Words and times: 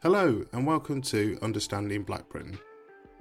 Hello, 0.00 0.42
and 0.52 0.66
welcome 0.66 1.02
to 1.02 1.36
Understanding 1.42 2.02
Black 2.02 2.28
Britain. 2.28 2.58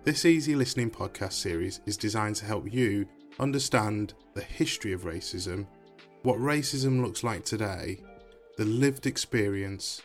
This 0.04 0.24
easy 0.24 0.56
listening 0.56 0.90
podcast 0.90 1.34
series 1.34 1.82
is 1.86 1.98
designed 1.98 2.38
to 2.38 2.46
help 2.46 2.72
you 2.72 3.06
understand 3.40 4.14
the 4.36 4.42
history 4.42 4.94
of 4.94 5.02
racism, 5.04 5.68
what 6.24 6.38
racism 6.38 7.02
looks 7.04 7.24
like 7.24 7.44
today, 7.44 8.00
the 8.58 8.64
lived 8.64 9.06
experience, 9.06 10.02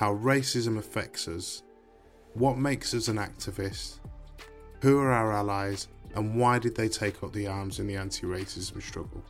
how 0.00 0.16
racism 0.16 0.78
affects 0.78 1.28
us, 1.28 1.62
what 2.34 2.58
makes 2.58 2.94
us 2.94 3.06
an 3.08 3.16
activist, 3.16 4.00
who 4.82 4.98
are 4.98 5.12
our 5.12 5.32
allies, 5.32 5.88
and 6.16 6.38
why 6.38 6.58
did 6.58 6.74
they 6.74 6.88
take 6.88 7.22
up 7.22 7.32
the 7.32 7.46
arms 7.46 7.78
in 7.78 7.86
the 7.86 7.96
anti 7.96 8.26
racism 8.26 8.82
struggle. 8.82 9.22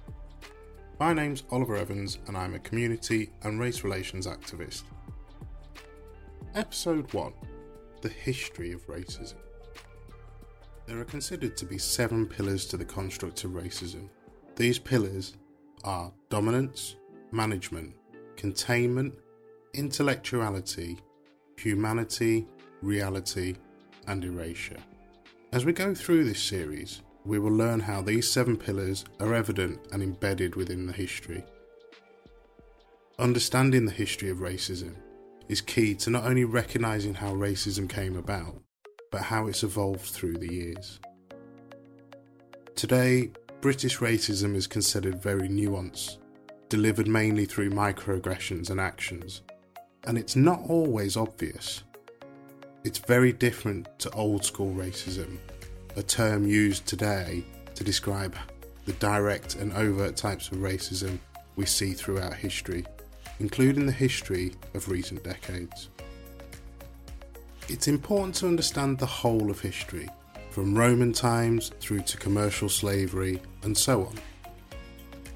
My 0.98 1.12
name's 1.12 1.42
Oliver 1.50 1.76
Evans, 1.76 2.18
and 2.26 2.36
I'm 2.36 2.54
a 2.54 2.58
community 2.60 3.30
and 3.42 3.60
race 3.60 3.84
relations 3.84 4.26
activist. 4.26 4.84
Episode 6.54 7.12
1 7.12 7.32
The 8.00 8.08
History 8.08 8.72
of 8.72 8.86
Racism. 8.86 9.34
There 10.86 10.98
are 10.98 11.04
considered 11.04 11.56
to 11.58 11.66
be 11.66 11.78
seven 11.78 12.26
pillars 12.26 12.64
to 12.66 12.76
the 12.76 12.84
construct 12.84 13.44
of 13.44 13.52
racism. 13.52 14.08
These 14.56 14.78
pillars 14.78 15.34
are 15.82 16.12
dominance, 16.30 16.96
management, 17.32 17.94
containment, 18.36 19.14
intellectuality, 19.74 20.98
humanity, 21.56 22.46
reality, 22.84 23.56
and 24.06 24.24
erasure. 24.24 24.76
As 25.52 25.64
we 25.64 25.72
go 25.72 25.94
through 25.94 26.24
this 26.24 26.42
series, 26.42 27.02
we 27.24 27.38
will 27.38 27.52
learn 27.52 27.80
how 27.80 28.02
these 28.02 28.30
seven 28.30 28.56
pillars 28.56 29.04
are 29.20 29.34
evident 29.34 29.80
and 29.92 30.02
embedded 30.02 30.56
within 30.56 30.86
the 30.86 30.92
history. 30.92 31.44
Understanding 33.18 33.86
the 33.86 33.92
history 33.92 34.28
of 34.28 34.38
racism 34.38 34.94
is 35.48 35.60
key 35.60 35.94
to 35.94 36.10
not 36.10 36.24
only 36.24 36.44
recognising 36.44 37.14
how 37.14 37.32
racism 37.32 37.88
came 37.88 38.16
about, 38.16 38.60
but 39.10 39.22
how 39.22 39.46
it's 39.46 39.62
evolved 39.62 40.06
through 40.06 40.34
the 40.34 40.52
years. 40.52 41.00
Today, 42.74 43.30
British 43.60 43.98
racism 43.98 44.54
is 44.54 44.66
considered 44.66 45.22
very 45.22 45.48
nuanced, 45.48 46.18
delivered 46.68 47.06
mainly 47.06 47.46
through 47.46 47.70
microaggressions 47.70 48.68
and 48.68 48.80
actions, 48.80 49.42
and 50.06 50.18
it's 50.18 50.36
not 50.36 50.60
always 50.68 51.16
obvious. 51.16 51.84
It's 52.84 52.98
very 52.98 53.32
different 53.32 53.88
to 54.00 54.10
old 54.10 54.44
school 54.44 54.74
racism, 54.74 55.38
a 55.96 56.02
term 56.02 56.46
used 56.46 56.86
today 56.86 57.44
to 57.74 57.82
describe 57.82 58.36
the 58.84 58.92
direct 58.94 59.56
and 59.56 59.72
overt 59.72 60.16
types 60.16 60.48
of 60.48 60.58
racism 60.58 61.18
we 61.56 61.66
see 61.66 61.92
throughout 61.92 62.34
history 62.34 62.84
including 63.40 63.86
the 63.86 63.92
history 63.92 64.52
of 64.74 64.88
recent 64.88 65.22
decades. 65.24 65.88
It's 67.68 67.88
important 67.88 68.34
to 68.36 68.46
understand 68.46 68.98
the 68.98 69.06
whole 69.06 69.50
of 69.50 69.60
history, 69.60 70.08
from 70.50 70.76
Roman 70.76 71.12
times 71.12 71.72
through 71.80 72.02
to 72.02 72.16
commercial 72.16 72.68
slavery 72.68 73.40
and 73.62 73.76
so 73.76 74.02
on. 74.02 74.14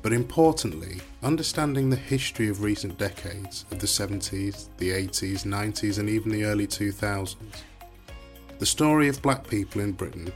But 0.02 0.12
importantly, 0.12 1.00
understanding 1.22 1.91
the 1.91 1.96
history 1.96 2.48
of 2.48 2.62
recent 2.62 2.98
decades 2.98 3.64
of 3.70 3.80
the 3.80 3.86
70s, 3.86 4.68
the 4.78 4.90
80s, 4.90 5.44
90s, 5.44 5.98
and 5.98 6.08
even 6.08 6.30
the 6.30 6.44
early 6.44 6.66
2000s. 6.66 7.36
The 8.58 8.66
story 8.66 9.08
of 9.08 9.22
black 9.22 9.46
people 9.46 9.80
in 9.80 9.92
Britain 9.92 10.32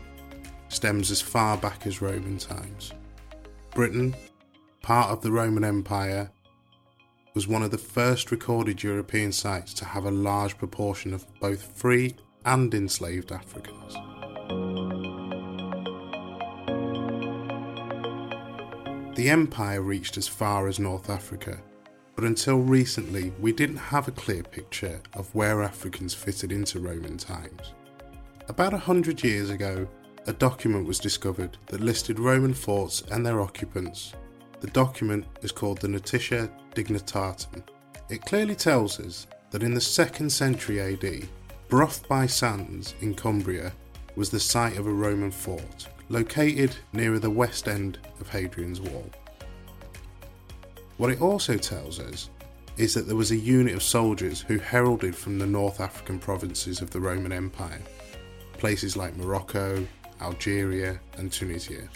stems 0.68 1.10
as 1.10 1.20
far 1.20 1.56
back 1.56 1.86
as 1.86 2.02
Roman 2.02 2.38
times. 2.38 2.92
Britain, 3.74 4.14
part 4.82 5.10
of 5.10 5.22
the 5.22 5.32
Roman 5.32 5.64
Empire, 5.64 6.30
was 7.34 7.48
one 7.48 7.62
of 7.62 7.70
the 7.70 7.78
first 7.78 8.30
recorded 8.30 8.82
European 8.82 9.32
sites 9.32 9.72
to 9.74 9.84
have 9.84 10.04
a 10.04 10.10
large 10.10 10.58
proportion 10.58 11.14
of 11.14 11.26
both 11.40 11.62
free 11.76 12.14
and 12.44 12.74
enslaved 12.74 13.32
Africans. 13.32 13.96
The 19.14 19.28
empire 19.28 19.82
reached 19.82 20.16
as 20.16 20.26
far 20.26 20.68
as 20.68 20.78
North 20.78 21.10
Africa, 21.10 21.60
but 22.16 22.24
until 22.24 22.58
recently 22.58 23.32
we 23.38 23.52
didn't 23.52 23.76
have 23.76 24.08
a 24.08 24.12
clear 24.12 24.42
picture 24.42 25.00
of 25.14 25.34
where 25.34 25.62
Africans 25.62 26.14
fitted 26.14 26.52
into 26.52 26.80
Roman 26.80 27.18
times. 27.18 27.74
About 28.48 28.74
a 28.74 28.78
hundred 28.78 29.22
years 29.22 29.50
ago, 29.50 29.86
a 30.26 30.32
document 30.32 30.86
was 30.86 30.98
discovered 30.98 31.56
that 31.66 31.80
listed 31.80 32.18
Roman 32.18 32.54
forts 32.54 33.02
and 33.10 33.24
their 33.24 33.40
occupants 33.40 34.14
the 34.62 34.68
document 34.68 35.24
is 35.42 35.50
called 35.50 35.78
the 35.78 35.88
Notitia 35.88 36.48
Dignitatum. 36.76 37.64
It 38.08 38.24
clearly 38.24 38.54
tells 38.54 39.00
us 39.00 39.26
that 39.50 39.64
in 39.64 39.74
the 39.74 39.80
2nd 39.80 40.30
century 40.30 40.80
AD, 40.80 41.26
Burgh 41.68 42.08
by 42.08 42.26
Sands 42.26 42.94
in 43.00 43.12
Cumbria 43.12 43.72
was 44.14 44.30
the 44.30 44.38
site 44.38 44.78
of 44.78 44.86
a 44.86 44.92
Roman 44.92 45.32
fort, 45.32 45.88
located 46.08 46.76
nearer 46.92 47.18
the 47.18 47.30
west 47.30 47.68
end 47.68 47.98
of 48.20 48.28
Hadrian's 48.28 48.80
Wall. 48.80 49.10
What 50.98 51.10
it 51.10 51.20
also 51.20 51.56
tells 51.56 51.98
us 51.98 52.30
is 52.76 52.94
that 52.94 53.06
there 53.06 53.16
was 53.16 53.30
a 53.30 53.36
unit 53.36 53.74
of 53.74 53.82
soldiers 53.82 54.40
who 54.40 54.58
heralded 54.58 55.14
from 55.14 55.38
the 55.38 55.46
North 55.46 55.80
African 55.80 56.18
provinces 56.18 56.80
of 56.80 56.90
the 56.90 57.00
Roman 57.00 57.32
Empire, 57.32 57.80
places 58.58 58.96
like 58.96 59.16
Morocco, 59.16 59.86
Algeria, 60.20 61.00
and 61.18 61.30
Tunisia. 61.30 61.88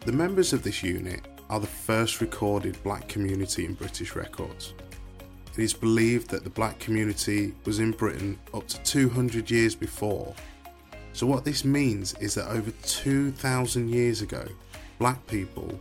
The 0.00 0.12
members 0.12 0.52
of 0.52 0.62
this 0.62 0.82
unit 0.82 1.26
are 1.50 1.60
the 1.60 1.66
first 1.66 2.20
recorded 2.20 2.82
black 2.82 3.08
community 3.08 3.64
in 3.64 3.74
British 3.74 4.14
records. 4.14 4.74
It 5.56 5.62
is 5.62 5.72
believed 5.72 6.30
that 6.30 6.42
the 6.42 6.50
black 6.50 6.78
community 6.78 7.54
was 7.64 7.78
in 7.78 7.92
Britain 7.92 8.38
up 8.52 8.66
to 8.68 8.82
200 8.82 9.50
years 9.50 9.74
before. 9.74 10.34
So, 11.14 11.28
what 11.28 11.44
this 11.44 11.64
means 11.64 12.12
is 12.14 12.34
that 12.34 12.50
over 12.50 12.72
2,000 12.82 13.88
years 13.88 14.20
ago, 14.20 14.44
black 14.98 15.24
people 15.28 15.78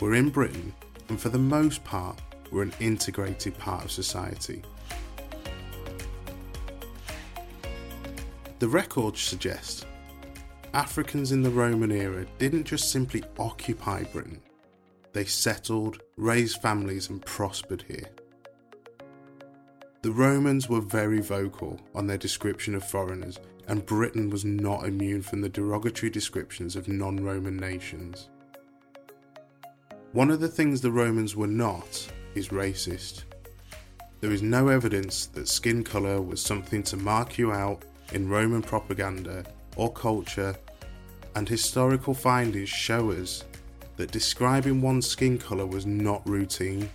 were 0.00 0.14
in 0.14 0.28
Britain 0.28 0.74
and 1.08 1.18
for 1.18 1.30
the 1.30 1.38
most 1.38 1.82
part 1.82 2.20
were 2.52 2.62
an 2.62 2.74
integrated 2.78 3.56
part 3.56 3.86
of 3.86 3.90
society. 3.90 4.62
The 8.58 8.68
records 8.68 9.22
suggest 9.22 9.86
Africans 10.74 11.32
in 11.32 11.42
the 11.42 11.50
Roman 11.50 11.90
era 11.90 12.26
didn't 12.38 12.64
just 12.64 12.92
simply 12.92 13.24
occupy 13.38 14.04
Britain, 14.04 14.42
they 15.14 15.24
settled, 15.24 16.02
raised 16.18 16.60
families, 16.60 17.08
and 17.08 17.24
prospered 17.24 17.82
here. 17.88 18.10
The 20.02 20.12
Romans 20.12 20.68
were 20.68 20.82
very 20.82 21.20
vocal 21.20 21.80
on 21.94 22.06
their 22.06 22.18
description 22.18 22.74
of 22.74 22.86
foreigners, 22.86 23.38
and 23.68 23.86
Britain 23.86 24.30
was 24.30 24.44
not 24.44 24.84
immune 24.84 25.22
from 25.22 25.40
the 25.40 25.48
derogatory 25.48 26.10
descriptions 26.10 26.76
of 26.76 26.88
non 26.88 27.16
Roman 27.16 27.56
nations. 27.56 28.28
One 30.12 30.30
of 30.30 30.40
the 30.40 30.48
things 30.48 30.80
the 30.80 30.90
Romans 30.90 31.34
were 31.34 31.46
not 31.46 32.10
is 32.34 32.48
racist. 32.48 33.24
There 34.20 34.32
is 34.32 34.42
no 34.42 34.68
evidence 34.68 35.26
that 35.26 35.48
skin 35.48 35.84
colour 35.84 36.22
was 36.22 36.40
something 36.40 36.82
to 36.84 36.96
mark 36.96 37.38
you 37.38 37.52
out 37.52 37.82
in 38.12 38.28
Roman 38.28 38.62
propaganda 38.62 39.44
or 39.76 39.92
culture, 39.92 40.56
and 41.34 41.48
historical 41.48 42.14
findings 42.14 42.68
show 42.68 43.10
us 43.10 43.44
that 43.96 44.10
describing 44.10 44.80
one's 44.80 45.06
skin 45.06 45.38
colour 45.38 45.66
was 45.66 45.86
not 45.86 46.26
routine. 46.26 46.88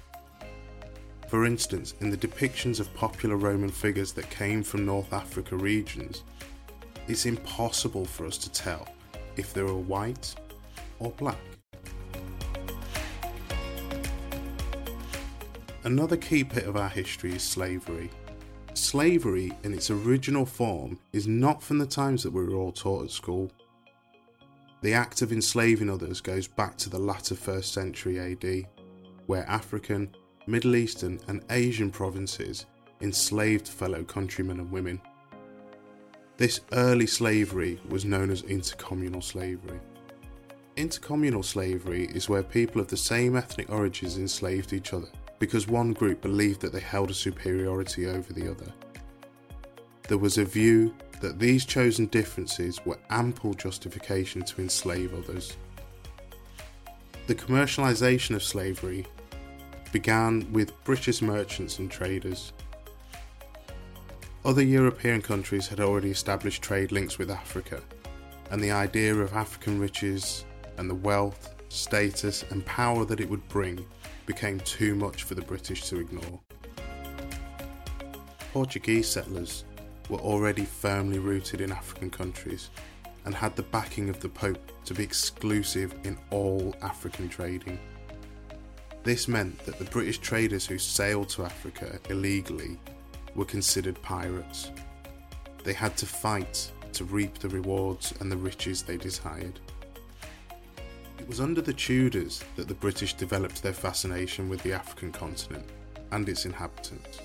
For 1.27 1.45
instance, 1.45 1.93
in 2.01 2.09
the 2.09 2.17
depictions 2.17 2.79
of 2.79 2.93
popular 2.93 3.38
Roman 3.38 3.69
figures 3.69 4.13
that 4.13 4.29
came 4.29 4.63
from 4.63 4.85
North 4.85 5.13
Africa 5.13 5.55
regions, 5.55 6.23
it's 7.12 7.25
impossible 7.25 8.06
for 8.06 8.25
us 8.25 8.38
to 8.38 8.52
tell 8.52 8.88
if 9.36 9.54
they 9.54 9.62
were 9.62 9.75
white 9.75 10.34
or 11.00 11.12
black. 11.12 11.38
Another 15.84 16.16
key 16.16 16.44
bit 16.44 16.66
of 16.66 16.78
our 16.78 16.90
history 16.90 17.34
is 17.34 17.44
slavery. 17.44 18.10
Slavery, 18.74 19.52
in 19.63 19.74
its 19.74 19.90
original 19.90 20.46
form, 20.46 21.00
is 21.12 21.28
not 21.28 21.62
from 21.62 21.80
the 21.80 21.86
times 21.86 22.24
that 22.24 22.31
we 22.31 22.46
were 22.46 22.56
all 22.56 22.72
taught 22.72 23.06
at 23.06 23.12
school. 23.12 23.52
The 24.81 24.94
act 24.94 25.22
of 25.22 25.34
enslaving 25.34 25.90
others 25.90 26.22
goes 26.22 26.48
back 26.48 26.78
to 26.78 26.90
the 26.90 27.00
latter 27.00 27.36
1st 27.36 27.66
century 27.66 28.19
AD, 28.19 28.68
where 29.25 29.48
African, 29.50 30.16
Middle 30.48 30.75
Eastern, 30.75 31.19
and 31.28 31.44
Asian 31.50 31.92
provinces 31.92 32.68
enslaved 33.02 33.68
fellow 33.68 34.04
countrymen 34.04 34.60
and 34.60 34.72
women. 34.72 35.02
This 36.38 36.62
early 36.72 37.07
slavery 37.07 37.80
was 37.89 38.06
known 38.06 38.31
as 38.31 38.42
intercommunal 38.44 39.24
slavery. 39.24 39.80
Intercommunal 40.78 41.45
slavery 41.45 42.06
is 42.13 42.30
where 42.30 42.44
people 42.44 42.81
of 42.81 42.88
the 42.88 42.98
same 42.98 43.36
ethnic 43.36 43.69
origins 43.69 44.18
enslaved 44.18 44.74
each 44.74 44.94
other 44.94 45.10
because 45.38 45.68
one 45.68 45.94
group 45.94 46.22
believed 46.22 46.62
that 46.62 46.72
they 46.72 46.80
held 46.80 47.10
a 47.12 47.13
superiority 47.13 48.07
over 48.07 48.31
the 48.33 48.50
other. 48.50 48.72
there 50.07 50.18
was 50.18 50.38
a 50.38 50.44
view 50.44 50.94
that 51.22 51.39
these 51.39 51.63
chosen 51.63 52.06
differences 52.07 52.86
were 52.86 53.00
ample 53.10 53.54
justification 53.54 54.42
to 54.42 54.62
enslave 54.62 55.13
others. 55.13 55.56
The 57.27 57.36
commercialisation 57.36 58.36
of 58.36 58.44
slavery 58.44 59.06
began 59.94 60.51
with 60.51 60.84
British 60.84 61.22
merchants 61.22 61.80
and 61.80 61.89
traders. 61.89 62.51
Other 64.43 64.63
European 64.63 65.21
countries 65.21 65.67
had 65.67 65.79
already 65.79 66.09
established 66.09 66.63
trade 66.63 66.91
links 66.91 67.19
with 67.19 67.29
Africa, 67.29 67.79
and 68.49 68.59
the 68.59 68.71
idea 68.71 69.13
of 69.13 69.33
African 69.33 69.79
riches 69.79 70.45
and 70.77 70.89
the 70.89 70.95
wealth, 70.95 71.53
status, 71.69 72.43
and 72.49 72.65
power 72.65 73.05
that 73.05 73.19
it 73.19 73.29
would 73.29 73.47
bring 73.49 73.85
became 74.25 74.59
too 74.61 74.95
much 74.95 75.23
for 75.23 75.35
the 75.35 75.43
British 75.43 75.83
to 75.89 75.99
ignore. 75.99 76.39
Portuguese 78.51 79.07
settlers 79.07 79.63
were 80.09 80.17
already 80.17 80.65
firmly 80.65 81.19
rooted 81.19 81.61
in 81.61 81.71
African 81.71 82.09
countries 82.09 82.71
and 83.25 83.35
had 83.35 83.55
the 83.55 83.61
backing 83.61 84.09
of 84.09 84.19
the 84.21 84.29
Pope 84.29 84.71
to 84.85 84.95
be 84.95 85.03
exclusive 85.03 85.93
in 86.03 86.17
all 86.31 86.75
African 86.81 87.29
trading. 87.29 87.77
This 89.03 89.27
meant 89.27 89.59
that 89.65 89.77
the 89.77 89.85
British 89.85 90.17
traders 90.17 90.65
who 90.65 90.79
sailed 90.79 91.29
to 91.29 91.45
Africa 91.45 91.99
illegally 92.09 92.79
were 93.36 93.45
considered 93.45 94.01
pirates. 94.01 94.72
They 95.63 95.74
had 95.74 95.95
to 95.98 96.06
fight 96.06 96.72
to 96.94 97.06
reap 97.06 97.39
the 97.39 97.50
rewards 97.50 98.13
and 98.19 98.31
the 98.31 98.38
riches 98.38 98.83
they 98.83 98.98
desired. 98.98 99.60
It 101.19 101.28
was 101.28 101.39
under 101.39 101.62
the 101.62 101.74
Tudors 101.74 102.44
that 102.56 102.68
the 102.68 102.74
British 102.74 103.13
developed 103.13 103.62
their 103.62 103.74
fascination 103.74 104.50
with 104.50 104.62
the 104.63 104.74
African 104.74 105.12
continent 105.12 105.66
and 106.12 106.28
its 106.28 106.45
inhabitants. 106.45 107.22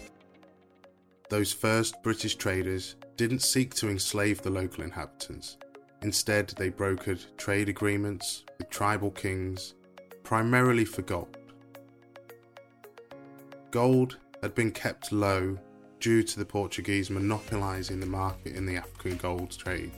Those 1.29 1.53
first 1.53 2.03
British 2.03 2.37
traders 2.37 2.97
didn't 3.17 3.41
seek 3.41 3.75
to 3.75 3.89
enslave 3.89 4.43
the 4.43 4.51
local 4.51 4.85
inhabitants. 4.85 5.57
Instead, 6.03 6.49
they 6.57 6.71
brokered 6.71 7.25
trade 7.37 7.69
agreements 7.69 8.45
with 8.59 8.71
tribal 8.71 9.11
kings, 9.11 9.75
primarily 10.23 10.85
for 10.85 11.03
gold. 11.03 11.37
Gold 13.71 14.19
had 14.43 14.55
been 14.55 14.71
kept 14.71 15.11
low 15.11 15.59
due 16.07 16.23
to 16.23 16.39
the 16.39 16.47
Portuguese 16.47 17.11
monopolising 17.11 17.99
the 17.99 18.07
market 18.07 18.55
in 18.55 18.65
the 18.65 18.77
African 18.77 19.17
gold 19.17 19.51
trade. 19.51 19.91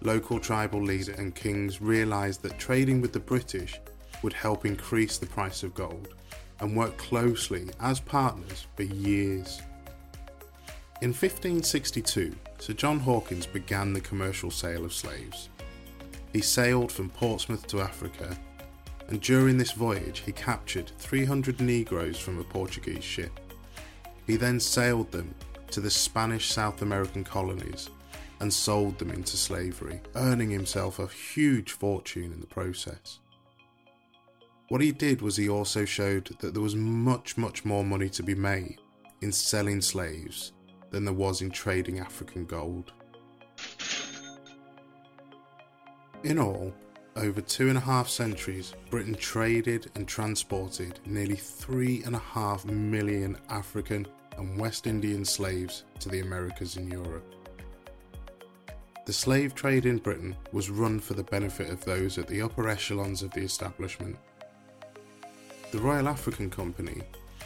Local 0.00 0.38
tribal 0.38 0.80
leaders 0.80 1.08
and 1.08 1.34
kings 1.34 1.82
realised 1.82 2.40
that 2.42 2.56
trading 2.56 3.00
with 3.00 3.12
the 3.12 3.18
British 3.18 3.80
would 4.22 4.32
help 4.32 4.64
increase 4.64 5.18
the 5.18 5.26
price 5.26 5.64
of 5.64 5.74
gold 5.74 6.14
and 6.60 6.76
worked 6.76 6.98
closely 6.98 7.68
as 7.80 7.98
partners 7.98 8.68
for 8.76 8.84
years. 8.84 9.60
In 11.02 11.08
1562, 11.08 12.36
Sir 12.60 12.74
John 12.74 13.00
Hawkins 13.00 13.46
began 13.46 13.92
the 13.92 14.00
commercial 14.00 14.52
sale 14.52 14.84
of 14.84 14.92
slaves. 14.92 15.48
He 16.32 16.40
sailed 16.40 16.92
from 16.92 17.10
Portsmouth 17.10 17.66
to 17.66 17.80
Africa, 17.80 18.38
and 19.08 19.20
during 19.20 19.58
this 19.58 19.72
voyage, 19.72 20.20
he 20.20 20.30
captured 20.30 20.92
300 20.98 21.60
Negroes 21.60 22.20
from 22.20 22.38
a 22.38 22.44
Portuguese 22.44 23.02
ship. 23.02 23.40
He 24.26 24.36
then 24.36 24.58
sailed 24.60 25.12
them 25.12 25.34
to 25.70 25.80
the 25.80 25.90
Spanish 25.90 26.50
South 26.50 26.82
American 26.82 27.24
colonies 27.24 27.90
and 28.40 28.52
sold 28.52 28.98
them 28.98 29.10
into 29.10 29.36
slavery, 29.36 30.00
earning 30.14 30.50
himself 30.50 30.98
a 30.98 31.06
huge 31.06 31.72
fortune 31.72 32.32
in 32.32 32.40
the 32.40 32.46
process. 32.46 33.20
What 34.68 34.80
he 34.80 34.92
did 34.92 35.20
was 35.20 35.36
he 35.36 35.48
also 35.48 35.84
showed 35.84 36.36
that 36.40 36.54
there 36.54 36.62
was 36.62 36.74
much, 36.74 37.36
much 37.36 37.64
more 37.64 37.84
money 37.84 38.08
to 38.10 38.22
be 38.22 38.34
made 38.34 38.80
in 39.20 39.30
selling 39.30 39.80
slaves 39.80 40.52
than 40.90 41.04
there 41.04 41.14
was 41.14 41.42
in 41.42 41.50
trading 41.50 41.98
African 41.98 42.46
gold. 42.46 42.92
In 46.22 46.38
all, 46.38 46.72
over 47.16 47.40
two 47.40 47.68
and 47.68 47.78
a 47.78 47.80
half 47.80 48.08
centuries, 48.08 48.74
Britain 48.90 49.14
traded 49.14 49.90
and 49.94 50.06
transported 50.06 50.98
nearly 51.06 51.36
three 51.36 52.02
and 52.04 52.14
a 52.14 52.18
half 52.18 52.64
million 52.64 53.36
African 53.48 54.06
and 54.36 54.58
West 54.58 54.86
Indian 54.86 55.24
slaves 55.24 55.84
to 56.00 56.08
the 56.08 56.20
Americas 56.20 56.76
and 56.76 56.90
Europe. 56.90 57.34
The 59.06 59.12
slave 59.12 59.54
trade 59.54 59.86
in 59.86 59.98
Britain 59.98 60.34
was 60.52 60.70
run 60.70 60.98
for 60.98 61.14
the 61.14 61.22
benefit 61.22 61.70
of 61.70 61.84
those 61.84 62.18
at 62.18 62.26
the 62.26 62.42
upper 62.42 62.68
echelons 62.68 63.22
of 63.22 63.30
the 63.32 63.42
establishment. 63.42 64.16
The 65.70 65.78
Royal 65.78 66.08
African 66.08 66.50
Company, 66.50 67.02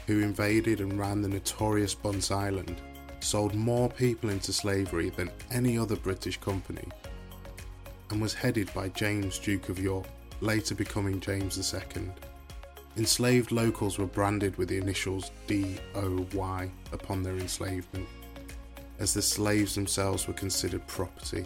who 0.07 0.21
invaded 0.21 0.81
and 0.81 0.99
ran 0.99 1.21
the 1.21 1.29
notorious 1.29 1.95
Bunce 1.95 2.31
Island, 2.31 2.81
sold 3.21 3.55
more 3.55 3.91
people 3.91 4.31
into 4.31 4.53
slavery 4.53 5.11
than 5.11 5.31
any 5.51 5.77
other 5.77 5.97
British 5.97 6.39
company 6.39 6.89
and 8.11 8.21
was 8.21 8.35
headed 8.35 8.73
by 8.75 8.89
James, 8.91 9.39
Duke 9.39 9.69
of 9.69 9.79
York, 9.79 10.07
later 10.41 10.75
becoming 10.75 11.21
James 11.21 11.75
II. 11.75 12.11
Enslaved 12.97 13.53
locals 13.53 13.99
were 13.99 14.07
branded 14.07 14.57
with 14.57 14.69
the 14.69 14.77
initials 14.77 15.31
DOY 15.47 16.71
upon 16.93 17.23
their 17.23 17.37
enslavement, 17.37 18.09
as 18.99 19.15
the 19.15 19.23
slaves 19.23 19.75
themselves 19.75 20.27
were 20.27 20.35
considered 20.35 20.87
property. 20.87 21.45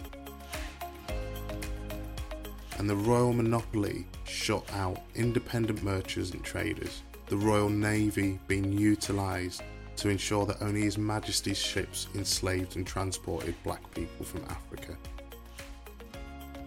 And 2.77 2.89
the 2.89 2.95
royal 2.95 3.33
monopoly 3.33 4.07
shut 4.25 4.67
out 4.73 4.99
independent 5.15 5.83
merchants 5.83 6.31
and 6.31 6.43
traders, 6.43 7.03
the 7.27 7.37
Royal 7.37 7.69
Navy 7.69 8.39
being 8.47 8.71
utilised 8.71 9.61
to 9.97 10.09
ensure 10.09 10.45
that 10.45 10.61
only 10.61 10.81
His 10.81 10.97
Majesty's 10.97 11.57
ships 11.57 12.07
enslaved 12.15 12.75
and 12.75 12.85
transported 12.85 13.55
black 13.63 13.89
people 13.93 14.25
from 14.25 14.43
Africa. 14.49 14.97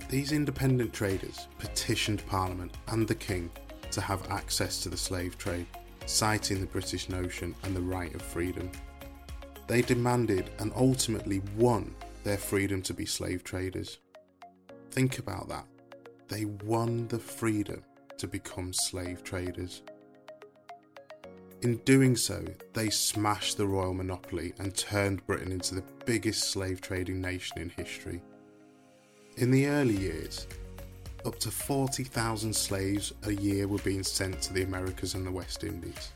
These 0.08 0.30
independent 0.30 0.92
traders 0.92 1.48
petitioned 1.58 2.24
Parliament 2.26 2.76
and 2.88 3.08
the 3.08 3.14
King 3.14 3.50
to 3.90 4.00
have 4.00 4.30
access 4.30 4.80
to 4.82 4.88
the 4.88 4.96
slave 4.96 5.36
trade, 5.36 5.66
citing 6.06 6.60
the 6.60 6.66
British 6.66 7.08
notion 7.08 7.56
and 7.64 7.74
the 7.74 7.80
right 7.80 8.14
of 8.14 8.22
freedom. 8.22 8.70
They 9.66 9.82
demanded 9.82 10.50
and 10.60 10.72
ultimately 10.76 11.42
won 11.56 11.92
their 12.22 12.36
freedom 12.36 12.82
to 12.82 12.94
be 12.94 13.04
slave 13.04 13.42
traders. 13.42 13.98
Think 14.92 15.18
about 15.18 15.48
that. 15.48 15.66
They 16.28 16.44
won 16.44 17.08
the 17.08 17.18
freedom 17.18 17.82
to 18.18 18.28
become 18.28 18.72
slave 18.72 19.24
traders. 19.24 19.82
In 21.62 21.78
doing 21.78 22.14
so, 22.14 22.44
they 22.74 22.90
smashed 22.90 23.56
the 23.56 23.66
royal 23.66 23.94
monopoly 23.94 24.54
and 24.58 24.72
turned 24.76 25.26
Britain 25.26 25.50
into 25.50 25.74
the 25.74 25.84
biggest 26.04 26.50
slave 26.50 26.80
trading 26.80 27.20
nation 27.20 27.58
in 27.58 27.70
history. 27.70 28.22
In 29.36 29.50
the 29.50 29.66
early 29.66 29.94
years, 29.94 30.46
up 31.26 31.38
to 31.40 31.50
40,000 31.50 32.56
slaves 32.56 33.12
a 33.24 33.32
year 33.32 33.68
were 33.68 33.76
being 33.78 34.02
sent 34.02 34.40
to 34.40 34.54
the 34.54 34.62
Americas 34.62 35.12
and 35.12 35.26
the 35.26 35.30
West 35.30 35.62
Indies. 35.62 36.12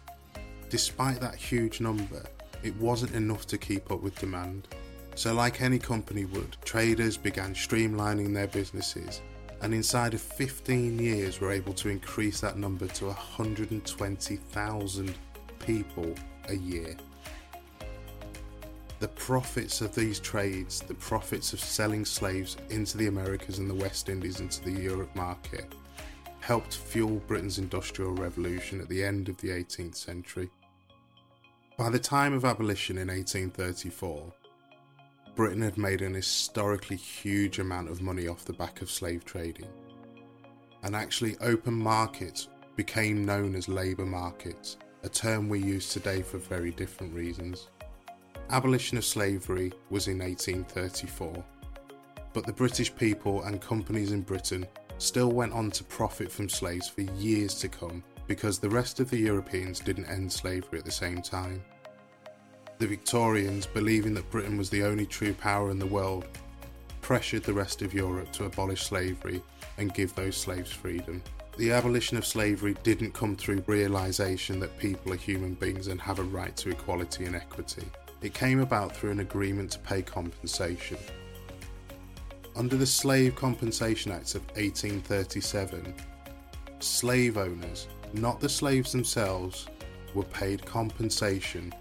Despite 0.70 1.20
that 1.20 1.34
huge 1.34 1.82
number, 1.82 2.22
it 2.62 2.74
wasn't 2.76 3.14
enough 3.14 3.46
to 3.48 3.58
keep 3.58 3.92
up 3.92 4.00
with 4.00 4.18
demand. 4.18 4.68
So, 5.16 5.34
like 5.34 5.60
any 5.60 5.78
company 5.78 6.24
would, 6.24 6.56
traders 6.64 7.18
began 7.18 7.52
streamlining 7.52 8.32
their 8.32 8.46
businesses 8.46 9.20
and 9.60 9.74
inside 9.74 10.14
of 10.14 10.22
15 10.22 10.98
years 10.98 11.42
were 11.42 11.52
able 11.52 11.74
to 11.74 11.90
increase 11.90 12.40
that 12.40 12.56
number 12.56 12.86
to 12.86 13.08
120,000 13.08 15.14
people 15.58 16.14
a 16.48 16.54
year 16.54 16.96
the 19.00 19.08
profits 19.08 19.80
of 19.80 19.94
these 19.94 20.20
trades, 20.20 20.80
the 20.80 20.94
profits 20.94 21.54
of 21.54 21.60
selling 21.60 22.04
slaves 22.04 22.58
into 22.68 22.98
the 22.98 23.06
Americas 23.06 23.58
and 23.58 23.68
the 23.68 23.74
West 23.74 24.10
Indies 24.10 24.40
into 24.40 24.62
the 24.62 24.70
Europe 24.70 25.14
market, 25.16 25.74
helped 26.40 26.76
fuel 26.76 27.22
Britain's 27.26 27.58
Industrial 27.58 28.12
Revolution 28.12 28.78
at 28.78 28.90
the 28.90 29.02
end 29.02 29.30
of 29.30 29.38
the 29.38 29.48
18th 29.48 29.96
century. 29.96 30.50
By 31.78 31.88
the 31.88 31.98
time 31.98 32.34
of 32.34 32.44
abolition 32.44 32.98
in 32.98 33.08
1834, 33.08 34.34
Britain 35.34 35.62
had 35.62 35.78
made 35.78 36.02
an 36.02 36.12
historically 36.12 36.96
huge 36.96 37.58
amount 37.58 37.88
of 37.88 38.02
money 38.02 38.28
off 38.28 38.44
the 38.44 38.52
back 38.52 38.82
of 38.82 38.90
slave 38.90 39.24
trading. 39.24 39.68
And 40.82 40.94
actually, 40.94 41.38
open 41.40 41.74
markets 41.74 42.48
became 42.76 43.24
known 43.24 43.54
as 43.54 43.66
labour 43.66 44.04
markets, 44.04 44.76
a 45.04 45.08
term 45.08 45.48
we 45.48 45.58
use 45.58 45.88
today 45.88 46.20
for 46.20 46.36
very 46.36 46.70
different 46.72 47.14
reasons 47.14 47.68
abolition 48.50 48.98
of 48.98 49.04
slavery 49.04 49.72
was 49.90 50.08
in 50.08 50.18
1834, 50.18 51.44
but 52.32 52.46
the 52.46 52.52
British 52.52 52.94
people 52.94 53.42
and 53.44 53.60
companies 53.60 54.12
in 54.12 54.22
Britain 54.22 54.66
still 54.98 55.30
went 55.30 55.52
on 55.52 55.70
to 55.70 55.84
profit 55.84 56.30
from 56.30 56.48
slaves 56.48 56.88
for 56.88 57.02
years 57.02 57.54
to 57.56 57.68
come 57.68 58.02
because 58.26 58.58
the 58.58 58.68
rest 58.68 59.00
of 59.00 59.08
the 59.10 59.18
Europeans 59.18 59.80
didn't 59.80 60.06
end 60.06 60.32
slavery 60.32 60.78
at 60.78 60.84
the 60.84 60.90
same 60.90 61.22
time. 61.22 61.62
The 62.78 62.86
Victorians, 62.86 63.66
believing 63.66 64.14
that 64.14 64.30
Britain 64.30 64.56
was 64.56 64.70
the 64.70 64.84
only 64.84 65.06
true 65.06 65.34
power 65.34 65.70
in 65.70 65.78
the 65.78 65.86
world, 65.86 66.26
pressured 67.02 67.44
the 67.44 67.52
rest 67.52 67.82
of 67.82 67.94
Europe 67.94 68.32
to 68.32 68.44
abolish 68.44 68.84
slavery 68.84 69.42
and 69.78 69.94
give 69.94 70.14
those 70.14 70.36
slaves 70.36 70.72
freedom. 70.72 71.22
The 71.56 71.72
abolition 71.72 72.16
of 72.16 72.26
slavery 72.26 72.76
didn't 72.82 73.12
come 73.12 73.36
through 73.36 73.64
realization 73.66 74.60
that 74.60 74.78
people 74.78 75.12
are 75.12 75.16
human 75.16 75.54
beings 75.54 75.88
and 75.88 76.00
have 76.00 76.18
a 76.18 76.24
right 76.24 76.56
to 76.56 76.70
equality 76.70 77.26
and 77.26 77.36
equity. 77.36 77.84
It 78.22 78.34
came 78.34 78.60
about 78.60 78.94
through 78.94 79.12
an 79.12 79.20
agreement 79.20 79.70
to 79.72 79.78
pay 79.78 80.02
compensation. 80.02 80.98
Under 82.54 82.76
the 82.76 82.86
Slave 82.86 83.34
Compensation 83.34 84.12
Acts 84.12 84.34
of 84.34 84.42
1837, 84.56 85.94
slave 86.80 87.38
owners, 87.38 87.88
not 88.12 88.40
the 88.40 88.48
slaves 88.48 88.92
themselves, 88.92 89.68
were 90.14 90.24
paid 90.24 90.66
compensation. 90.66 91.72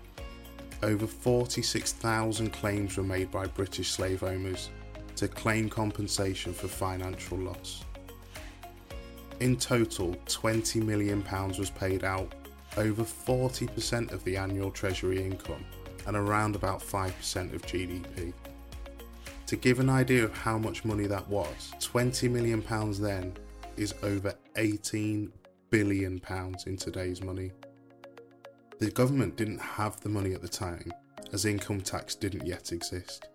Over 0.81 1.07
46,000 1.07 2.51
claims 2.51 2.95
were 2.95 3.03
made 3.03 3.31
by 3.31 3.47
British 3.47 3.91
slave 3.91 4.23
owners 4.23 4.69
to 5.17 5.27
claim 5.27 5.67
compensation 5.67 6.53
for 6.53 6.69
financial 6.69 7.37
loss. 7.37 7.83
In 9.41 9.57
total, 9.57 10.15
£20 10.27 10.83
million 10.83 11.23
was 11.57 11.69
paid 11.69 12.05
out, 12.05 12.33
over 12.77 13.03
40% 13.03 14.11
of 14.13 14.23
the 14.23 14.37
annual 14.37 14.71
Treasury 14.71 15.21
income, 15.21 15.65
and 16.09 16.17
around 16.17 16.55
about 16.55 16.79
5% 16.79 17.53
of 17.53 17.61
GDP. 17.61 18.33
To 19.45 19.55
give 19.55 19.79
an 19.79 19.91
idea 19.91 20.23
of 20.23 20.35
how 20.35 20.57
much 20.57 20.83
money 20.83 21.05
that 21.05 21.27
was, 21.29 21.71
£20 21.79 22.31
million 22.31 22.63
then 22.99 23.37
is 23.77 23.93
over 24.01 24.33
£18 24.55 25.29
billion 25.69 26.19
in 26.65 26.77
today's 26.77 27.21
money. 27.21 27.51
The 28.79 28.89
government 28.89 29.35
didn't 29.35 29.59
have 29.59 30.01
the 30.01 30.09
money 30.09 30.33
at 30.33 30.41
the 30.41 30.47
time, 30.47 30.91
as 31.31 31.45
income 31.45 31.81
tax 31.81 32.15
didn't 32.15 32.47
yet 32.47 32.71
exist. 32.71 33.27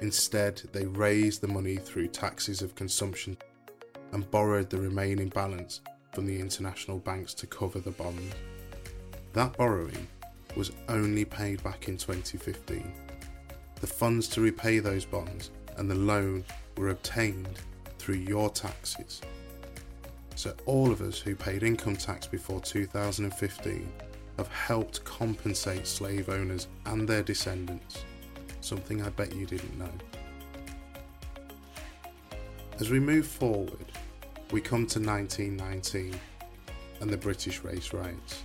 Instead, 0.00 0.62
they 0.72 0.86
raised 0.86 1.42
the 1.42 1.48
money 1.48 1.76
through 1.76 2.08
taxes 2.08 2.62
of 2.62 2.74
consumption 2.74 3.36
and 4.12 4.30
borrowed 4.30 4.70
the 4.70 4.80
remaining 4.80 5.28
balance 5.28 5.82
from 6.14 6.24
the 6.24 6.40
international 6.40 6.98
banks 6.98 7.34
to 7.34 7.46
cover 7.46 7.78
the 7.78 7.90
bond. 7.90 8.34
That 9.34 9.54
borrowing 9.58 10.08
was 10.56 10.72
only 10.88 11.24
paid 11.24 11.62
back 11.62 11.88
in 11.88 11.96
2015. 11.96 12.92
The 13.80 13.86
funds 13.86 14.28
to 14.28 14.40
repay 14.40 14.78
those 14.78 15.04
bonds 15.04 15.50
and 15.76 15.90
the 15.90 15.94
loan 15.94 16.44
were 16.76 16.90
obtained 16.90 17.58
through 17.98 18.16
your 18.16 18.50
taxes. 18.50 19.20
So, 20.34 20.54
all 20.66 20.90
of 20.90 21.00
us 21.00 21.18
who 21.18 21.34
paid 21.34 21.62
income 21.62 21.96
tax 21.96 22.26
before 22.26 22.60
2015 22.60 23.92
have 24.38 24.48
helped 24.48 25.04
compensate 25.04 25.86
slave 25.86 26.28
owners 26.28 26.68
and 26.86 27.08
their 27.08 27.22
descendants, 27.22 28.04
something 28.60 29.02
I 29.02 29.10
bet 29.10 29.34
you 29.34 29.46
didn't 29.46 29.78
know. 29.78 29.90
As 32.80 32.90
we 32.90 32.98
move 32.98 33.26
forward, 33.26 33.92
we 34.50 34.60
come 34.60 34.86
to 34.86 34.98
1919 34.98 36.18
and 37.00 37.10
the 37.10 37.16
British 37.16 37.62
race 37.62 37.92
riots. 37.92 38.42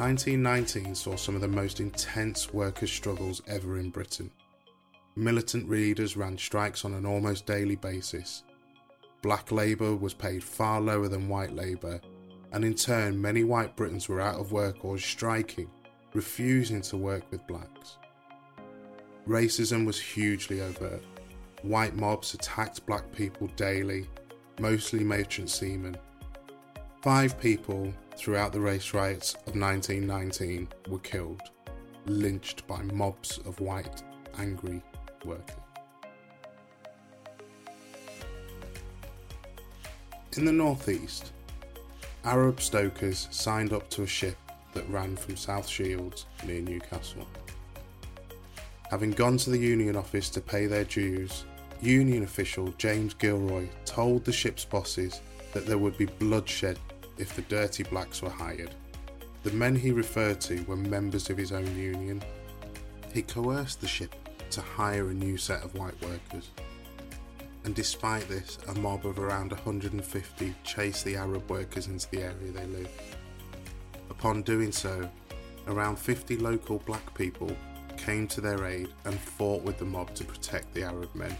1919 0.00 0.94
saw 0.94 1.14
some 1.14 1.34
of 1.34 1.42
the 1.42 1.48
most 1.48 1.78
intense 1.78 2.54
workers' 2.54 2.90
struggles 2.90 3.42
ever 3.46 3.78
in 3.78 3.90
Britain. 3.90 4.30
Militant 5.14 5.68
leaders 5.68 6.16
ran 6.16 6.38
strikes 6.38 6.86
on 6.86 6.94
an 6.94 7.04
almost 7.04 7.44
daily 7.44 7.76
basis. 7.76 8.44
Black 9.20 9.52
labour 9.52 9.94
was 9.94 10.14
paid 10.14 10.42
far 10.42 10.80
lower 10.80 11.06
than 11.06 11.28
white 11.28 11.54
labour, 11.54 12.00
and 12.52 12.64
in 12.64 12.72
turn, 12.72 13.20
many 13.20 13.44
white 13.44 13.76
Britons 13.76 14.08
were 14.08 14.22
out 14.22 14.40
of 14.40 14.52
work 14.52 14.86
or 14.86 14.96
striking, 14.96 15.68
refusing 16.14 16.80
to 16.80 16.96
work 16.96 17.30
with 17.30 17.46
blacks. 17.46 17.98
Racism 19.28 19.84
was 19.84 20.00
hugely 20.00 20.62
overt. 20.62 21.04
White 21.60 21.94
mobs 21.94 22.32
attacked 22.32 22.86
black 22.86 23.12
people 23.12 23.48
daily, 23.48 24.08
mostly 24.58 25.04
merchant 25.04 25.50
seamen. 25.50 25.98
Five 27.02 27.40
people 27.40 27.94
throughout 28.14 28.52
the 28.52 28.60
race 28.60 28.92
riots 28.92 29.32
of 29.46 29.56
1919 29.56 30.68
were 30.86 30.98
killed, 30.98 31.40
lynched 32.04 32.66
by 32.66 32.82
mobs 32.82 33.38
of 33.46 33.58
white, 33.58 34.02
angry 34.36 34.82
workers. 35.24 35.56
In 40.36 40.44
the 40.44 40.52
northeast, 40.52 41.32
Arab 42.22 42.60
stokers 42.60 43.28
signed 43.30 43.72
up 43.72 43.88
to 43.90 44.02
a 44.02 44.06
ship 44.06 44.36
that 44.74 44.86
ran 44.90 45.16
from 45.16 45.36
South 45.36 45.66
Shields 45.66 46.26
near 46.46 46.60
Newcastle. 46.60 47.26
Having 48.90 49.12
gone 49.12 49.38
to 49.38 49.48
the 49.48 49.58
union 49.58 49.96
office 49.96 50.28
to 50.28 50.42
pay 50.42 50.66
their 50.66 50.84
dues, 50.84 51.46
Union 51.80 52.24
official 52.24 52.74
James 52.76 53.14
Gilroy 53.14 53.66
told 53.86 54.22
the 54.26 54.32
ship's 54.32 54.66
bosses 54.66 55.22
that 55.52 55.66
there 55.66 55.78
would 55.78 55.96
be 55.98 56.06
bloodshed 56.06 56.78
if 57.18 57.34
the 57.34 57.42
dirty 57.42 57.82
blacks 57.82 58.22
were 58.22 58.30
hired. 58.30 58.74
The 59.42 59.52
men 59.52 59.74
he 59.74 59.90
referred 59.90 60.40
to 60.42 60.62
were 60.64 60.76
members 60.76 61.30
of 61.30 61.36
his 61.36 61.52
own 61.52 61.76
union. 61.76 62.22
He 63.12 63.22
coerced 63.22 63.80
the 63.80 63.88
ship 63.88 64.14
to 64.50 64.60
hire 64.60 65.08
a 65.08 65.14
new 65.14 65.36
set 65.36 65.64
of 65.64 65.74
white 65.74 66.00
workers. 66.02 66.50
And 67.64 67.74
despite 67.74 68.28
this, 68.28 68.58
a 68.68 68.74
mob 68.74 69.06
of 69.06 69.18
around 69.18 69.52
150 69.52 70.54
chased 70.64 71.04
the 71.04 71.16
Arab 71.16 71.48
workers 71.50 71.86
into 71.86 72.10
the 72.10 72.22
area 72.22 72.52
they 72.52 72.66
lived. 72.66 72.90
Upon 74.08 74.42
doing 74.42 74.72
so, 74.72 75.08
around 75.66 75.98
50 75.98 76.36
local 76.38 76.78
black 76.78 77.14
people 77.14 77.54
came 77.96 78.26
to 78.28 78.40
their 78.40 78.64
aid 78.66 78.88
and 79.04 79.18
fought 79.18 79.62
with 79.62 79.78
the 79.78 79.84
mob 79.84 80.14
to 80.14 80.24
protect 80.24 80.72
the 80.74 80.82
Arab 80.82 81.14
men. 81.14 81.36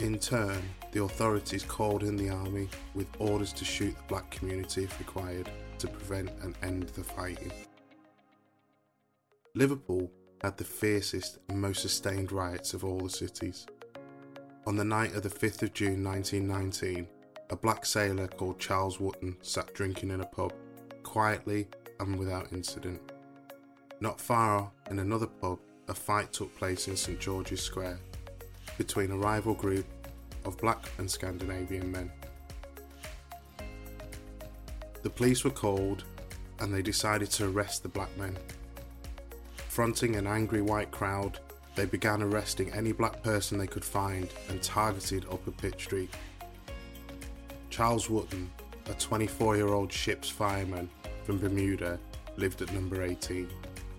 In 0.00 0.18
turn, 0.18 0.62
the 0.96 1.04
authorities 1.04 1.62
called 1.62 2.02
in 2.02 2.16
the 2.16 2.30
army 2.30 2.66
with 2.94 3.06
orders 3.18 3.52
to 3.52 3.66
shoot 3.66 3.94
the 3.94 4.02
black 4.08 4.30
community 4.30 4.84
if 4.84 4.98
required 4.98 5.50
to 5.76 5.86
prevent 5.86 6.30
and 6.42 6.54
end 6.62 6.84
the 6.96 7.04
fighting. 7.04 7.52
Liverpool 9.54 10.10
had 10.40 10.56
the 10.56 10.64
fiercest 10.64 11.38
and 11.50 11.60
most 11.60 11.82
sustained 11.82 12.32
riots 12.32 12.72
of 12.72 12.82
all 12.82 12.98
the 12.98 13.10
cities. 13.10 13.66
On 14.66 14.74
the 14.74 14.86
night 14.86 15.14
of 15.14 15.22
the 15.22 15.28
5th 15.28 15.64
of 15.64 15.74
June 15.74 16.02
1919, 16.02 17.06
a 17.50 17.56
black 17.56 17.84
sailor 17.84 18.26
called 18.26 18.58
Charles 18.58 18.98
Wootton 18.98 19.36
sat 19.42 19.74
drinking 19.74 20.10
in 20.10 20.22
a 20.22 20.26
pub, 20.26 20.54
quietly 21.02 21.68
and 22.00 22.18
without 22.18 22.54
incident. 22.54 23.02
Not 24.00 24.18
far 24.18 24.72
in 24.90 24.98
another 24.98 25.26
pub, 25.26 25.58
a 25.88 25.94
fight 25.94 26.32
took 26.32 26.56
place 26.56 26.88
in 26.88 26.96
St 26.96 27.20
George's 27.20 27.60
Square 27.60 27.98
between 28.78 29.10
a 29.10 29.16
rival 29.16 29.54
group 29.54 29.86
of 30.46 30.56
black 30.58 30.88
and 30.98 31.10
Scandinavian 31.10 31.90
men. 31.90 32.10
The 35.02 35.10
police 35.10 35.44
were 35.44 35.50
called 35.50 36.04
and 36.60 36.72
they 36.72 36.82
decided 36.82 37.30
to 37.32 37.48
arrest 37.48 37.82
the 37.82 37.88
black 37.88 38.16
men. 38.16 38.36
Fronting 39.68 40.16
an 40.16 40.26
angry 40.26 40.62
white 40.62 40.90
crowd, 40.90 41.38
they 41.74 41.84
began 41.84 42.22
arresting 42.22 42.72
any 42.72 42.92
black 42.92 43.22
person 43.22 43.58
they 43.58 43.66
could 43.66 43.84
find 43.84 44.28
and 44.48 44.62
targeted 44.62 45.26
Upper 45.30 45.50
Pitt 45.50 45.78
Street. 45.78 46.14
Charles 47.68 48.08
Wootton, 48.08 48.50
a 48.88 48.94
24 48.94 49.56
year 49.56 49.68
old 49.68 49.92
ship's 49.92 50.30
fireman 50.30 50.88
from 51.24 51.38
Bermuda, 51.38 51.98
lived 52.36 52.62
at 52.62 52.72
number 52.72 53.02
18. 53.02 53.50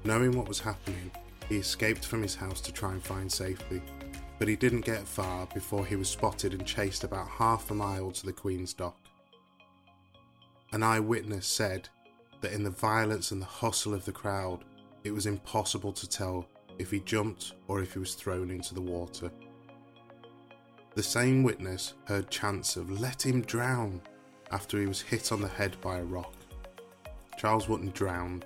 Knowing 0.03 0.35
what 0.35 0.47
was 0.47 0.59
happening, 0.59 1.11
he 1.47 1.57
escaped 1.57 2.05
from 2.05 2.21
his 2.21 2.35
house 2.35 2.61
to 2.61 2.71
try 2.71 2.93
and 2.93 3.03
find 3.03 3.31
safety 3.31 3.81
but 4.39 4.47
he 4.47 4.55
didn't 4.55 4.81
get 4.81 5.07
far 5.07 5.47
before 5.53 5.85
he 5.85 5.95
was 5.95 6.09
spotted 6.09 6.53
and 6.53 6.65
chased 6.65 7.03
about 7.03 7.27
half 7.27 7.71
a 7.71 7.73
mile 7.73 8.11
to 8.11 8.25
the 8.25 8.33
Queen's 8.33 8.73
Dock. 8.73 8.97
An 10.71 10.83
eyewitness 10.83 11.47
said 11.47 11.89
that 12.41 12.51
in 12.51 12.63
the 12.63 12.69
violence 12.69 13.31
and 13.31 13.41
the 13.41 13.45
hustle 13.45 13.93
of 13.93 14.05
the 14.05 14.11
crowd, 14.11 14.63
it 15.03 15.11
was 15.11 15.25
impossible 15.25 15.93
to 15.93 16.07
tell 16.07 16.47
if 16.77 16.91
he 16.91 16.99
jumped 16.99 17.53
or 17.67 17.81
if 17.81 17.93
he 17.93 17.99
was 17.99 18.13
thrown 18.13 18.51
into 18.51 18.73
the 18.73 18.81
water. 18.81 19.31
The 20.93 21.03
same 21.03 21.43
witness 21.43 21.93
heard 22.05 22.29
chants 22.29 22.75
of 22.75 22.89
let 22.89 23.25
him 23.25 23.41
drown 23.41 24.01
after 24.51 24.79
he 24.79 24.87
was 24.87 25.01
hit 25.01 25.31
on 25.31 25.41
the 25.41 25.47
head 25.47 25.77
by 25.81 25.97
a 25.97 26.03
rock. 26.03 26.33
Charles 27.37 27.69
Wootton 27.69 27.91
drowned 27.91 28.45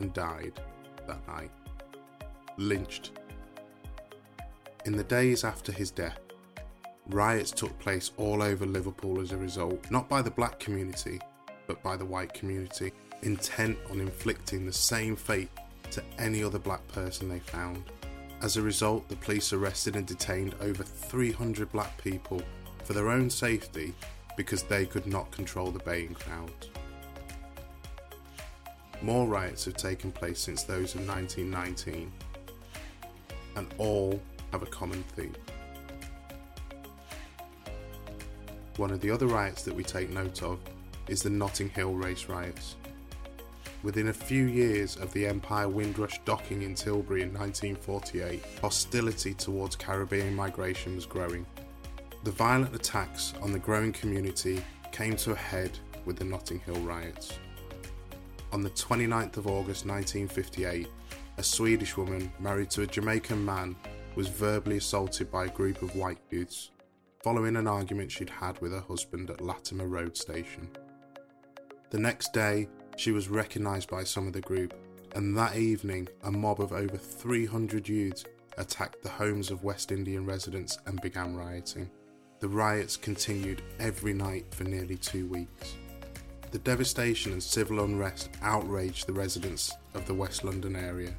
and 0.00 0.12
died 0.12 0.60
that 1.06 1.26
night, 1.28 1.50
lynched 2.56 3.12
in 4.86 4.96
the 4.96 5.04
days 5.04 5.42
after 5.42 5.72
his 5.72 5.90
death, 5.90 6.20
riots 7.08 7.50
took 7.50 7.76
place 7.80 8.12
all 8.16 8.40
over 8.40 8.64
Liverpool 8.64 9.20
as 9.20 9.32
a 9.32 9.36
result, 9.36 9.84
not 9.90 10.08
by 10.08 10.22
the 10.22 10.30
black 10.30 10.60
community, 10.60 11.20
but 11.66 11.82
by 11.82 11.96
the 11.96 12.04
white 12.04 12.32
community, 12.32 12.92
intent 13.22 13.76
on 13.90 14.00
inflicting 14.00 14.64
the 14.64 14.72
same 14.72 15.16
fate 15.16 15.50
to 15.90 16.02
any 16.20 16.42
other 16.42 16.60
black 16.60 16.86
person 16.88 17.28
they 17.28 17.40
found. 17.40 17.82
As 18.42 18.56
a 18.56 18.62
result, 18.62 19.08
the 19.08 19.16
police 19.16 19.52
arrested 19.52 19.96
and 19.96 20.06
detained 20.06 20.54
over 20.60 20.84
300 20.84 21.72
black 21.72 22.00
people 22.00 22.40
for 22.84 22.92
their 22.92 23.08
own 23.08 23.28
safety 23.28 23.92
because 24.36 24.62
they 24.62 24.86
could 24.86 25.06
not 25.06 25.32
control 25.32 25.72
the 25.72 25.80
baying 25.80 26.14
crowds. 26.14 26.70
More 29.02 29.26
riots 29.26 29.64
have 29.64 29.76
taken 29.76 30.12
place 30.12 30.38
since 30.38 30.62
those 30.62 30.94
of 30.94 31.06
1919, 31.08 32.12
and 33.56 33.74
all 33.78 34.20
have 34.52 34.62
a 34.62 34.66
common 34.66 35.02
theme. 35.14 35.34
One 38.76 38.90
of 38.90 39.00
the 39.00 39.10
other 39.10 39.26
riots 39.26 39.62
that 39.62 39.74
we 39.74 39.82
take 39.82 40.10
note 40.10 40.42
of 40.42 40.58
is 41.08 41.22
the 41.22 41.30
Notting 41.30 41.70
Hill 41.70 41.94
race 41.94 42.28
riots. 42.28 42.76
Within 43.82 44.08
a 44.08 44.12
few 44.12 44.46
years 44.46 44.96
of 44.96 45.12
the 45.12 45.26
Empire 45.26 45.68
Windrush 45.68 46.20
docking 46.24 46.62
in 46.62 46.74
Tilbury 46.74 47.22
in 47.22 47.32
1948, 47.32 48.42
hostility 48.60 49.32
towards 49.32 49.76
Caribbean 49.76 50.34
migration 50.34 50.96
was 50.96 51.06
growing. 51.06 51.46
The 52.24 52.32
violent 52.32 52.74
attacks 52.74 53.32
on 53.40 53.52
the 53.52 53.58
growing 53.58 53.92
community 53.92 54.62
came 54.92 55.16
to 55.16 55.32
a 55.32 55.36
head 55.36 55.78
with 56.04 56.16
the 56.16 56.24
Notting 56.24 56.58
Hill 56.60 56.80
riots. 56.80 57.38
On 58.52 58.62
the 58.62 58.70
29th 58.70 59.36
of 59.36 59.46
August 59.46 59.86
1958, 59.86 60.88
a 61.38 61.42
Swedish 61.42 61.96
woman 61.96 62.32
married 62.40 62.70
to 62.70 62.82
a 62.82 62.86
Jamaican 62.86 63.44
man 63.44 63.76
was 64.16 64.28
verbally 64.28 64.78
assaulted 64.78 65.30
by 65.30 65.44
a 65.44 65.50
group 65.50 65.82
of 65.82 65.94
white 65.94 66.18
youths 66.30 66.70
following 67.22 67.56
an 67.56 67.66
argument 67.66 68.10
she'd 68.10 68.30
had 68.30 68.60
with 68.60 68.72
her 68.72 68.80
husband 68.80 69.30
at 69.30 69.40
Latimer 69.40 69.86
Road 69.86 70.16
Station. 70.16 70.68
The 71.90 71.98
next 71.98 72.32
day, 72.32 72.68
she 72.96 73.10
was 73.10 73.28
recognised 73.28 73.90
by 73.90 74.04
some 74.04 74.26
of 74.26 74.32
the 74.32 74.40
group, 74.40 74.74
and 75.14 75.36
that 75.36 75.56
evening, 75.56 76.08
a 76.22 76.30
mob 76.30 76.60
of 76.60 76.72
over 76.72 76.96
300 76.96 77.88
youths 77.88 78.24
attacked 78.58 79.02
the 79.02 79.08
homes 79.08 79.50
of 79.50 79.64
West 79.64 79.92
Indian 79.92 80.24
residents 80.24 80.78
and 80.86 81.00
began 81.00 81.36
rioting. 81.36 81.90
The 82.40 82.48
riots 82.48 82.96
continued 82.96 83.62
every 83.78 84.12
night 84.12 84.54
for 84.54 84.64
nearly 84.64 84.96
two 84.96 85.26
weeks. 85.26 85.76
The 86.52 86.58
devastation 86.58 87.32
and 87.32 87.42
civil 87.42 87.84
unrest 87.84 88.30
outraged 88.40 89.06
the 89.06 89.12
residents 89.12 89.72
of 89.94 90.06
the 90.06 90.14
West 90.14 90.44
London 90.44 90.76
area. 90.76 91.14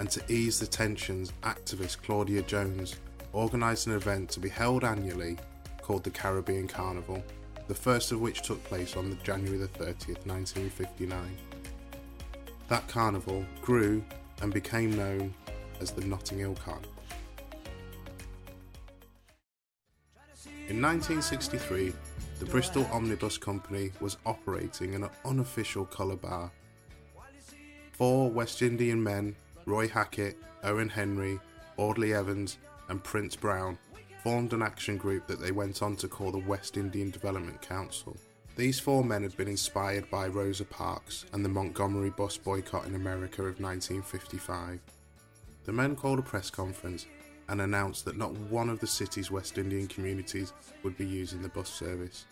And 0.00 0.10
to 0.10 0.32
ease 0.32 0.58
the 0.58 0.66
tensions, 0.66 1.32
activist 1.42 2.02
Claudia 2.02 2.42
Jones 2.42 2.96
organised 3.32 3.86
an 3.86 3.92
event 3.92 4.30
to 4.30 4.40
be 4.40 4.48
held 4.48 4.82
annually 4.82 5.36
called 5.80 6.02
the 6.02 6.10
Caribbean 6.10 6.66
Carnival 6.66 7.22
the 7.70 7.74
first 7.76 8.10
of 8.10 8.20
which 8.20 8.42
took 8.42 8.62
place 8.64 8.96
on 8.96 9.16
January 9.22 9.56
the 9.56 9.68
30th, 9.68 10.26
1959. 10.26 11.36
That 12.66 12.88
carnival 12.88 13.46
grew 13.62 14.02
and 14.42 14.52
became 14.52 14.96
known 14.96 15.32
as 15.80 15.92
the 15.92 16.04
Notting 16.04 16.40
Hill 16.40 16.56
Carnival. 16.56 16.90
In 20.66 20.82
1963, 20.82 21.92
the 22.40 22.46
Bristol 22.46 22.88
Omnibus 22.90 23.38
Company 23.38 23.92
was 24.00 24.16
operating 24.26 24.96
an 24.96 25.08
unofficial 25.24 25.84
colour 25.84 26.16
bar. 26.16 26.50
Four 27.92 28.32
West 28.32 28.62
Indian 28.62 29.00
men, 29.00 29.36
Roy 29.66 29.88
Hackett, 29.88 30.36
Owen 30.64 30.88
Henry, 30.88 31.38
Audley 31.76 32.14
Evans, 32.14 32.58
and 32.88 33.02
Prince 33.02 33.36
Brown, 33.36 33.78
formed 34.22 34.52
an 34.52 34.62
action 34.62 34.96
group 34.96 35.26
that 35.26 35.40
they 35.40 35.52
went 35.52 35.82
on 35.82 35.96
to 35.96 36.08
call 36.08 36.30
the 36.30 36.38
West 36.38 36.76
Indian 36.76 37.10
Development 37.10 37.60
Council. 37.62 38.16
These 38.56 38.80
four 38.80 39.02
men 39.04 39.22
had 39.22 39.36
been 39.36 39.48
inspired 39.48 40.10
by 40.10 40.26
Rosa 40.26 40.64
Parks 40.64 41.24
and 41.32 41.44
the 41.44 41.48
Montgomery 41.48 42.10
bus 42.10 42.36
boycott 42.36 42.86
in 42.86 42.94
America 42.94 43.42
of 43.42 43.60
1955. 43.60 44.80
The 45.64 45.72
men 45.72 45.96
called 45.96 46.18
a 46.18 46.22
press 46.22 46.50
conference 46.50 47.06
and 47.48 47.60
announced 47.60 48.04
that 48.04 48.16
not 48.16 48.32
one 48.32 48.68
of 48.68 48.80
the 48.80 48.86
city's 48.86 49.30
West 49.30 49.58
Indian 49.58 49.86
communities 49.86 50.52
would 50.82 50.96
be 50.98 51.06
using 51.06 51.42
the 51.42 51.48
bus 51.48 51.68
service. 51.68 52.26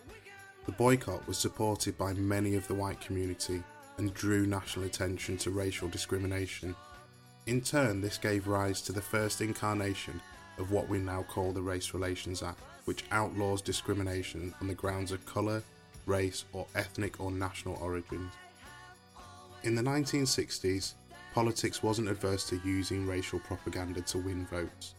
The 0.66 0.72
boycott 0.72 1.26
was 1.26 1.38
supported 1.38 1.96
by 1.96 2.12
many 2.12 2.54
of 2.56 2.68
the 2.68 2.74
white 2.74 3.00
community 3.00 3.62
and 3.96 4.12
drew 4.12 4.46
national 4.46 4.84
attention 4.84 5.36
to 5.38 5.50
racial 5.50 5.88
discrimination. 5.88 6.76
In 7.48 7.62
turn, 7.62 8.02
this 8.02 8.18
gave 8.18 8.46
rise 8.46 8.82
to 8.82 8.92
the 8.92 9.00
first 9.00 9.40
incarnation 9.40 10.20
of 10.58 10.70
what 10.70 10.86
we 10.86 10.98
now 10.98 11.22
call 11.22 11.50
the 11.50 11.62
Race 11.62 11.94
Relations 11.94 12.42
Act, 12.42 12.60
which 12.84 13.06
outlaws 13.10 13.62
discrimination 13.62 14.52
on 14.60 14.68
the 14.68 14.74
grounds 14.74 15.12
of 15.12 15.24
colour, 15.24 15.62
race, 16.04 16.44
or 16.52 16.66
ethnic 16.74 17.18
or 17.18 17.30
national 17.30 17.78
origins. 17.80 18.34
In 19.62 19.74
the 19.74 19.80
1960s, 19.80 20.92
politics 21.32 21.82
wasn't 21.82 22.10
adverse 22.10 22.46
to 22.50 22.60
using 22.66 23.06
racial 23.06 23.38
propaganda 23.38 24.02
to 24.02 24.18
win 24.18 24.44
votes. 24.44 24.94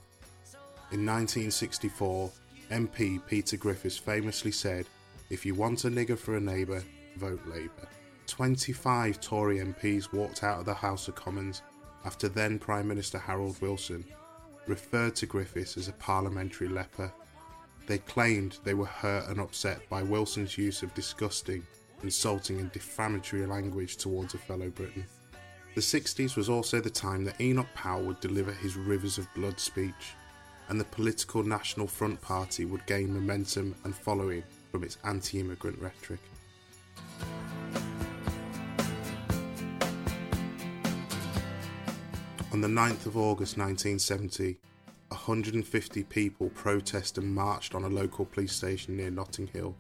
In 0.91 1.06
1964, 1.06 2.32
MP 2.72 3.22
Peter 3.27 3.58
Griffiths 3.58 4.00
famously 4.00 4.52
said, 4.52 4.88
If 5.30 5.45
you 5.45 5.54
want 5.54 5.86
a 5.86 5.89
nigger 5.89 6.17
for 6.17 6.36
a 6.36 6.41
neighbour, 6.41 6.82
vote 7.15 7.45
Labour. 7.45 7.88
25 8.26 9.21
Tory 9.21 9.60
MPs 9.60 10.12
walked 10.12 10.43
out 10.43 10.60
of 10.60 10.65
the 10.65 10.74
House 10.74 11.08
of 11.08 11.13
Commons 11.13 11.62
after 12.06 12.30
then 12.30 12.60
Prime 12.60 12.88
Minister 12.88 13.18
Harold 13.18 13.62
Wilson 13.62 14.06
referred 14.68 15.16
to 15.18 15.26
Griffiths 15.26 15.78
as 15.78 15.88
a 15.88 15.94
parliamentary 15.94 16.68
leper. 16.68 17.12
They 17.88 17.98
claimed 17.98 18.58
they 18.64 18.74
were 18.76 18.86
hurt 18.86 19.28
and 19.30 19.40
upset 19.40 19.88
by 19.90 20.04
Wilson's 20.04 20.58
use 20.58 20.84
of 20.84 20.94
disgusting, 20.94 21.66
insulting, 22.04 22.60
and 22.60 22.72
defamatory 22.72 23.46
language 23.46 23.98
towards 23.98 24.34
a 24.34 24.38
fellow 24.38 24.70
Briton. 24.70 25.06
The 25.76 25.82
60s 25.82 26.36
was 26.36 26.50
also 26.50 26.80
the 26.80 26.90
time 26.90 27.24
that 27.26 27.40
Enoch 27.42 27.68
Powell 27.74 28.04
would 28.04 28.20
deliver 28.20 28.52
his 28.52 28.76
Rivers 28.76 29.18
of 29.18 29.34
Blood 29.34 29.60
speech, 29.60 30.14
and 30.68 30.80
the 30.80 30.86
political 30.86 31.44
National 31.44 31.88
Front 31.88 32.22
Party 32.22 32.66
would 32.66 32.86
gain 32.86 33.14
momentum 33.14 33.76
and 33.84 33.96
following 33.96 34.44
from 34.72 34.84
its 34.84 34.98
anti 35.04 35.40
immigrant 35.40 35.80
rhetoric. 35.80 36.20
On 42.52 42.62
the 42.62 42.68
9th 42.68 43.06
of 43.06 43.16
August 43.16 43.58
1970, 43.58 44.58
150 45.10 46.04
people 46.06 46.50
protested 46.50 47.24
and 47.24 47.34
marched 47.34 47.76
on 47.76 47.84
a 47.84 47.88
local 47.88 48.26
police 48.26 48.54
station 48.54 48.98
near 48.98 49.12
Notting 49.12 49.46
Hill. 49.46 49.76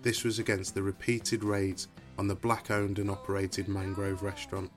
This 0.00 0.22
was 0.22 0.38
against 0.38 0.76
the 0.76 0.82
repeated 0.82 1.42
raids 1.42 1.88
on 2.18 2.28
the 2.28 2.36
black 2.36 2.70
owned 2.70 3.00
and 3.00 3.10
operated 3.10 3.66
Mangrove 3.66 4.22
restaurant. 4.22 4.70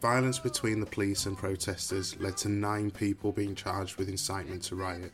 Violence 0.00 0.38
between 0.38 0.80
the 0.80 0.86
police 0.86 1.26
and 1.26 1.36
protesters 1.36 2.18
led 2.20 2.38
to 2.38 2.48
nine 2.48 2.90
people 2.90 3.32
being 3.32 3.54
charged 3.54 3.96
with 3.96 4.08
incitement 4.08 4.62
to 4.62 4.76
riot. 4.76 5.12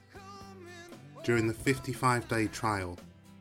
During 1.24 1.48
the 1.48 1.54
55 1.54 2.28
day 2.28 2.46
trial, 2.46 2.96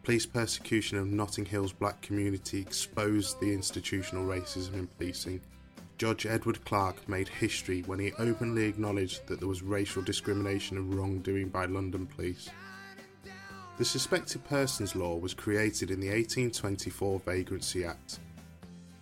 Police 0.05 0.27
persecution 0.27 0.99
of 0.99 1.07
Notting 1.07 1.45
Hill's 1.45 1.73
black 1.73 1.99
community 2.03 2.59
exposed 2.59 3.39
the 3.39 3.51
institutional 3.51 4.23
racism 4.23 4.75
in 4.75 4.85
policing. 4.85 5.41
Judge 5.97 6.27
Edward 6.27 6.63
Clarke 6.63 7.09
made 7.09 7.27
history 7.27 7.81
when 7.87 7.97
he 7.97 8.13
openly 8.19 8.65
acknowledged 8.65 9.25
that 9.25 9.39
there 9.39 9.49
was 9.49 9.63
racial 9.63 10.03
discrimination 10.03 10.77
and 10.77 10.93
wrongdoing 10.93 11.49
by 11.49 11.65
London 11.65 12.05
police. 12.05 12.51
The 13.79 13.85
Suspected 13.85 14.45
Persons 14.45 14.95
Law 14.95 15.15
was 15.15 15.33
created 15.33 15.89
in 15.89 15.99
the 15.99 16.09
1824 16.09 17.21
Vagrancy 17.21 17.83
Act. 17.83 18.19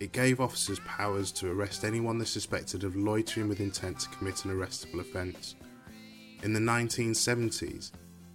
It 0.00 0.12
gave 0.12 0.40
officers 0.40 0.80
powers 0.86 1.30
to 1.32 1.52
arrest 1.52 1.84
anyone 1.84 2.16
they 2.16 2.24
suspected 2.24 2.82
of 2.82 2.96
loitering 2.96 3.50
with 3.50 3.60
intent 3.60 4.00
to 4.00 4.08
commit 4.08 4.46
an 4.46 4.52
arrestable 4.52 5.00
offence. 5.00 5.54
In 6.42 6.54
the 6.54 6.60
1970s, 6.60 7.92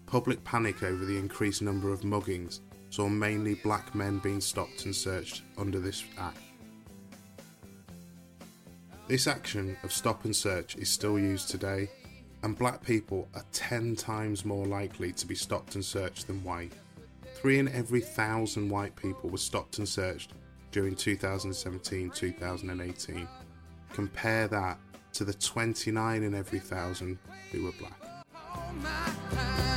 Public 0.10 0.43
panic 0.43 0.82
over 0.82 1.06
the 1.06 1.19
increased 1.19 1.62
number 1.62 1.93
of 1.93 2.02
muggings 2.02 2.62
saw 2.89 3.08
mainly 3.08 3.54
black 3.54 3.93
men 3.93 4.17
being 4.17 4.41
stopped 4.41 4.86
and 4.86 4.95
searched 4.95 5.43
under 5.56 5.80
this 5.80 6.04
act. 6.17 6.39
This 9.08 9.28
action 9.28 9.78
of 9.84 9.93
stop 9.93 10.26
and 10.26 10.36
search 10.36 10.76
is 10.78 10.89
still 10.89 11.19
used 11.19 11.52
today, 11.52 11.91
and 12.41 12.58
black 12.58 12.84
people 12.84 13.28
are 13.36 13.45
10 13.52 13.95
times 13.95 14.45
more 14.45 14.65
likely 14.65 15.12
to 15.12 15.28
be 15.28 15.36
stopped 15.36 15.76
and 15.76 15.86
searched 15.86 16.26
than 16.26 16.43
white. 16.43 16.74
Three 17.36 17.60
in 17.60 17.67
every 17.67 18.02
thousand 18.02 18.67
white 18.67 18.95
people 18.95 19.30
were 19.30 19.38
stopped 19.38 19.78
and 19.78 19.88
searched 19.88 20.34
during 20.72 20.95
2017 20.95 22.10
2018. 22.10 23.28
Compare 23.93 24.48
that 24.48 24.80
to 25.13 25.24
the 25.24 25.34
29 25.34 26.24
in 26.24 26.34
every 26.34 26.60
thousand 26.60 27.19
who 27.52 27.65
were 27.65 27.74
black. 27.74 29.68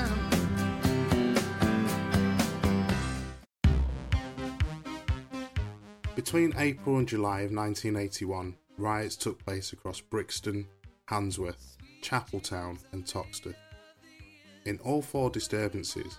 Between 6.14 6.52
April 6.58 6.98
and 6.98 7.08
July 7.08 7.40
of 7.40 7.52
1981, 7.52 8.54
riots 8.76 9.16
took 9.16 9.42
place 9.42 9.72
across 9.72 10.02
Brixton, 10.02 10.66
Handsworth, 11.08 11.78
Chapeltown, 12.02 12.78
and 12.92 13.06
Toxteth. 13.06 13.56
In 14.66 14.78
all 14.80 15.00
four 15.00 15.30
disturbances, 15.30 16.18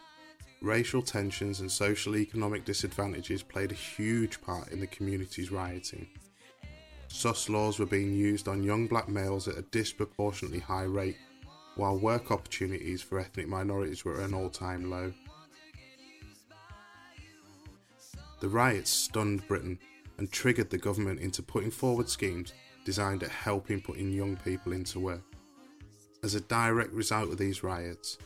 racial 0.62 1.04
tensions 1.04 1.60
and 1.60 1.72
social 1.72 2.16
economic 2.16 2.66
disadvantages 2.66 3.44
played 3.44 3.72
a 3.72 3.76
huge 3.76 4.42
part 4.42 4.70
in 4.70 4.80
the 4.80 4.88
community's 4.88 5.52
rioting. 5.52 6.08
Sus 7.08 7.48
laws 7.48 7.78
were 7.78 7.86
being 7.86 8.14
used 8.14 8.48
on 8.48 8.64
young 8.64 8.88
black 8.88 9.08
males 9.08 9.48
at 9.48 9.60
a 9.60 9.62
disproportionately 9.62 10.60
high 10.60 10.86
rate, 10.86 11.18
while 11.76 12.00
work 12.00 12.32
opportunities 12.32 13.04
for 13.04 13.20
ethnic 13.20 13.48
minorities 13.48 14.04
were 14.04 14.20
at 14.20 14.30
an 14.30 14.34
all 14.34 14.50
time 14.50 14.90
low. 14.90 15.14
The 18.44 18.50
riots 18.50 18.90
stunned 18.92 19.48
Britain 19.48 19.80
and 20.18 20.30
triggered 20.30 20.70
the 20.70 20.78
government 20.78 21.22
into 21.22 21.42
putting 21.42 21.72
forward 21.72 22.10
schemes 22.10 22.52
designed 22.84 23.24
at 23.24 23.30
helping 23.30 23.80
putting 23.80 24.12
young 24.12 24.36
people 24.36 24.74
into 24.74 25.00
work. 25.00 25.24
As 26.24 26.36
a 26.36 26.42
direct 26.42 26.92
result 26.92 27.32
of 27.32 27.38
these 27.38 27.64
riots, 27.64 28.18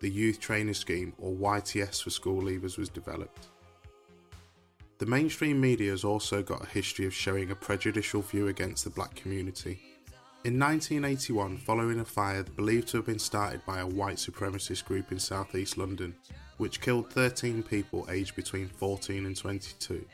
the 0.00 0.08
Youth 0.08 0.40
Training 0.40 0.72
Scheme, 0.72 1.12
or 1.18 1.34
YTS 1.34 2.02
for 2.02 2.08
school 2.08 2.40
leavers, 2.40 2.78
was 2.78 2.88
developed. 2.88 3.48
The 4.96 5.04
mainstream 5.04 5.60
media 5.60 5.90
has 5.90 6.04
also 6.04 6.42
got 6.42 6.64
a 6.64 6.70
history 6.70 7.04
of 7.04 7.12
showing 7.12 7.50
a 7.50 7.54
prejudicial 7.54 8.22
view 8.22 8.48
against 8.48 8.84
the 8.84 8.88
black 8.88 9.14
community. 9.14 9.78
In 10.46 10.60
1981, 10.60 11.56
following 11.56 11.98
a 11.98 12.04
fire 12.04 12.44
believed 12.44 12.86
to 12.90 12.98
have 12.98 13.06
been 13.06 13.18
started 13.18 13.66
by 13.66 13.80
a 13.80 13.86
white 13.86 14.18
supremacist 14.18 14.84
group 14.84 15.10
in 15.10 15.18
southeast 15.18 15.76
London, 15.76 16.14
which 16.58 16.80
killed 16.80 17.10
13 17.10 17.64
people 17.64 18.06
aged 18.08 18.36
between 18.36 18.68
14 18.68 19.26
and 19.26 19.36
22, 19.36 20.06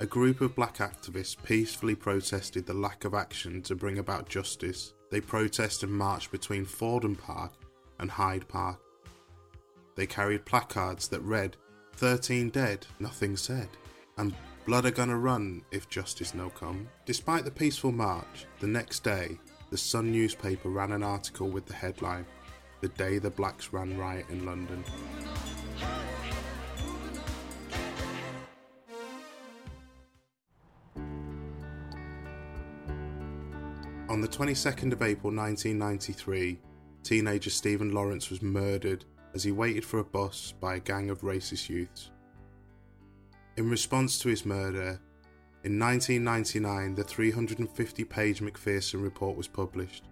a 0.00 0.04
group 0.04 0.42
of 0.42 0.54
black 0.54 0.76
activists 0.76 1.34
peacefully 1.44 1.94
protested 1.94 2.66
the 2.66 2.74
lack 2.74 3.06
of 3.06 3.14
action 3.14 3.62
to 3.62 3.74
bring 3.74 3.96
about 3.96 4.28
justice. 4.28 4.92
They 5.10 5.22
protested 5.22 5.88
and 5.88 5.96
marched 5.96 6.30
between 6.30 6.66
Fordham 6.66 7.16
Park 7.16 7.52
and 8.00 8.10
Hyde 8.10 8.46
Park. 8.48 8.80
They 9.94 10.06
carried 10.06 10.44
placards 10.44 11.08
that 11.08 11.22
read, 11.22 11.56
13 11.94 12.50
dead, 12.50 12.86
nothing 13.00 13.38
said, 13.38 13.70
and 14.18 14.34
blood 14.64 14.86
are 14.86 14.92
gonna 14.92 15.18
run 15.18 15.62
if 15.70 15.88
justice 15.88 16.34
no 16.34 16.48
come. 16.50 16.88
Despite 17.04 17.44
the 17.44 17.50
peaceful 17.50 17.92
march, 17.92 18.46
the 18.60 18.66
next 18.66 19.02
day, 19.02 19.38
the 19.70 19.78
Sun 19.78 20.12
newspaper 20.12 20.68
ran 20.68 20.92
an 20.92 21.02
article 21.02 21.48
with 21.48 21.66
the 21.66 21.74
headline, 21.74 22.26
The 22.80 22.88
Day 22.88 23.18
the 23.18 23.30
Blacks 23.30 23.72
Ran 23.72 23.96
Riot 23.98 24.26
in 24.30 24.46
London. 24.46 24.84
On 34.08 34.20
the 34.20 34.28
22nd 34.28 34.92
of 34.92 35.02
April 35.02 35.34
1993, 35.34 36.60
teenager 37.02 37.50
Stephen 37.50 37.92
Lawrence 37.92 38.30
was 38.30 38.42
murdered 38.42 39.06
as 39.34 39.42
he 39.42 39.50
waited 39.50 39.84
for 39.84 40.00
a 40.00 40.04
bus 40.04 40.52
by 40.60 40.76
a 40.76 40.80
gang 40.80 41.08
of 41.08 41.22
racist 41.22 41.68
youths. 41.68 42.10
In 43.58 43.68
response 43.68 44.18
to 44.20 44.30
his 44.30 44.46
murder, 44.46 44.98
in 45.64 45.78
1999 45.78 46.94
the 46.94 47.04
350 47.04 48.04
page 48.04 48.40
Macpherson 48.40 49.02
report 49.02 49.36
was 49.36 49.46
published. 49.46 50.04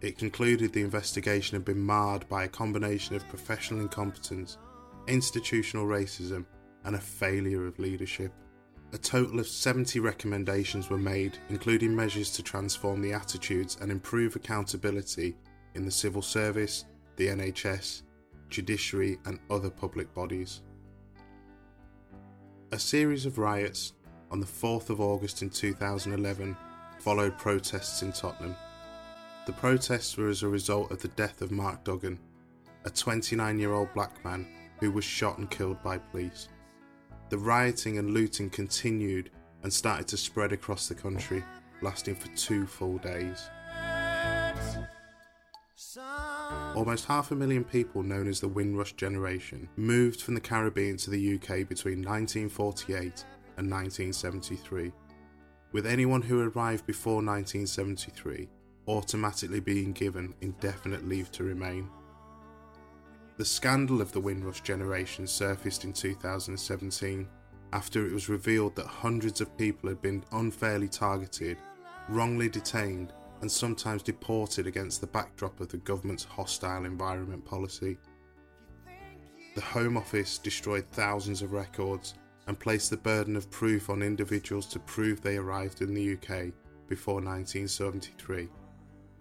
It 0.00 0.16
concluded 0.16 0.72
the 0.72 0.82
investigation 0.82 1.56
had 1.56 1.64
been 1.64 1.80
marred 1.80 2.28
by 2.28 2.44
a 2.44 2.48
combination 2.48 3.16
of 3.16 3.28
professional 3.28 3.80
incompetence, 3.80 4.56
institutional 5.08 5.84
racism, 5.84 6.46
and 6.84 6.94
a 6.94 7.00
failure 7.00 7.66
of 7.66 7.80
leadership. 7.80 8.32
A 8.92 8.98
total 8.98 9.40
of 9.40 9.48
70 9.48 9.98
recommendations 9.98 10.90
were 10.90 10.96
made, 10.96 11.38
including 11.48 11.94
measures 11.94 12.30
to 12.32 12.42
transform 12.42 13.02
the 13.02 13.12
attitudes 13.12 13.78
and 13.80 13.90
improve 13.90 14.36
accountability 14.36 15.36
in 15.74 15.84
the 15.84 15.90
civil 15.90 16.22
service, 16.22 16.84
the 17.16 17.26
NHS, 17.26 18.02
judiciary, 18.48 19.18
and 19.26 19.40
other 19.50 19.70
public 19.70 20.14
bodies. 20.14 20.62
A 22.72 22.78
series 22.78 23.26
of 23.26 23.36
riots 23.36 23.94
on 24.30 24.38
the 24.38 24.46
4th 24.46 24.90
of 24.90 25.00
August 25.00 25.42
in 25.42 25.50
2011 25.50 26.56
followed 27.00 27.36
protests 27.36 28.02
in 28.02 28.12
Tottenham. 28.12 28.54
The 29.46 29.52
protests 29.52 30.16
were 30.16 30.28
as 30.28 30.44
a 30.44 30.48
result 30.48 30.92
of 30.92 31.02
the 31.02 31.08
death 31.08 31.42
of 31.42 31.50
Mark 31.50 31.82
Duggan, 31.82 32.16
a 32.84 32.90
29 32.90 33.58
year 33.58 33.72
old 33.72 33.92
black 33.92 34.24
man 34.24 34.46
who 34.78 34.92
was 34.92 35.04
shot 35.04 35.38
and 35.38 35.50
killed 35.50 35.82
by 35.82 35.98
police. 35.98 36.48
The 37.30 37.38
rioting 37.38 37.98
and 37.98 38.12
looting 38.12 38.48
continued 38.48 39.30
and 39.64 39.72
started 39.72 40.06
to 40.06 40.16
spread 40.16 40.52
across 40.52 40.86
the 40.86 40.94
country, 40.94 41.42
lasting 41.82 42.14
for 42.14 42.28
two 42.36 42.66
full 42.66 42.98
days. 42.98 43.50
Almost 46.74 47.06
half 47.06 47.32
a 47.32 47.34
million 47.34 47.64
people, 47.64 48.02
known 48.02 48.28
as 48.28 48.40
the 48.40 48.48
Windrush 48.48 48.92
generation, 48.92 49.68
moved 49.76 50.22
from 50.22 50.34
the 50.34 50.40
Caribbean 50.40 50.96
to 50.98 51.10
the 51.10 51.34
UK 51.34 51.68
between 51.68 51.98
1948 51.98 53.24
and 53.56 53.70
1973, 53.70 54.92
with 55.72 55.84
anyone 55.84 56.22
who 56.22 56.40
arrived 56.40 56.86
before 56.86 57.16
1973 57.16 58.48
automatically 58.88 59.60
being 59.60 59.92
given 59.92 60.34
indefinite 60.40 61.06
leave 61.06 61.30
to 61.32 61.44
remain. 61.44 61.88
The 63.36 63.44
scandal 63.44 64.00
of 64.00 64.12
the 64.12 64.20
Windrush 64.20 64.60
generation 64.60 65.26
surfaced 65.26 65.84
in 65.84 65.92
2017 65.92 67.28
after 67.72 68.06
it 68.06 68.12
was 68.12 68.28
revealed 68.28 68.74
that 68.76 68.86
hundreds 68.86 69.40
of 69.40 69.56
people 69.56 69.88
had 69.88 70.02
been 70.02 70.24
unfairly 70.32 70.88
targeted, 70.88 71.56
wrongly 72.08 72.48
detained, 72.48 73.12
and 73.40 73.50
sometimes 73.50 74.02
deported 74.02 74.66
against 74.66 75.00
the 75.00 75.06
backdrop 75.06 75.60
of 75.60 75.68
the 75.68 75.78
government's 75.78 76.24
hostile 76.24 76.84
environment 76.84 77.44
policy. 77.44 77.96
The 79.54 79.60
Home 79.60 79.96
Office 79.96 80.38
destroyed 80.38 80.86
thousands 80.86 81.42
of 81.42 81.52
records 81.52 82.14
and 82.46 82.58
placed 82.58 82.90
the 82.90 82.96
burden 82.96 83.36
of 83.36 83.50
proof 83.50 83.90
on 83.90 84.02
individuals 84.02 84.66
to 84.66 84.78
prove 84.80 85.20
they 85.20 85.36
arrived 85.36 85.82
in 85.82 85.94
the 85.94 86.14
UK 86.14 86.52
before 86.88 87.16
1973. 87.16 88.48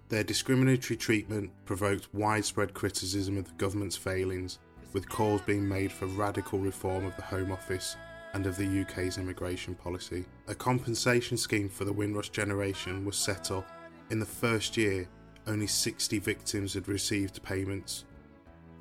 Their 0.09 0.23
discriminatory 0.23 0.97
treatment 0.97 1.51
provoked 1.65 2.13
widespread 2.13 2.73
criticism 2.73 3.37
of 3.37 3.45
the 3.45 3.53
government's 3.53 3.95
failings, 3.95 4.57
with 4.93 5.07
calls 5.07 5.41
being 5.41 5.67
made 5.67 5.91
for 5.91 6.07
radical 6.07 6.57
reform 6.57 7.05
of 7.05 7.15
the 7.15 7.21
Home 7.21 7.51
Office 7.51 7.95
and 8.33 8.45
of 8.45 8.57
the 8.57 8.81
UK's 8.81 9.19
immigration 9.19 9.75
policy. 9.75 10.25
A 10.47 10.55
compensation 10.55 11.37
scheme 11.37 11.69
for 11.69 11.85
the 11.85 11.93
Windrush 11.93 12.29
generation 12.29 13.05
was 13.05 13.15
set 13.15 13.51
up. 13.51 13.69
In 14.09 14.19
the 14.19 14.25
first 14.25 14.75
year, 14.75 15.07
only 15.45 15.67
60 15.67 16.17
victims 16.17 16.73
had 16.73 16.87
received 16.87 17.43
payments. 17.43 18.05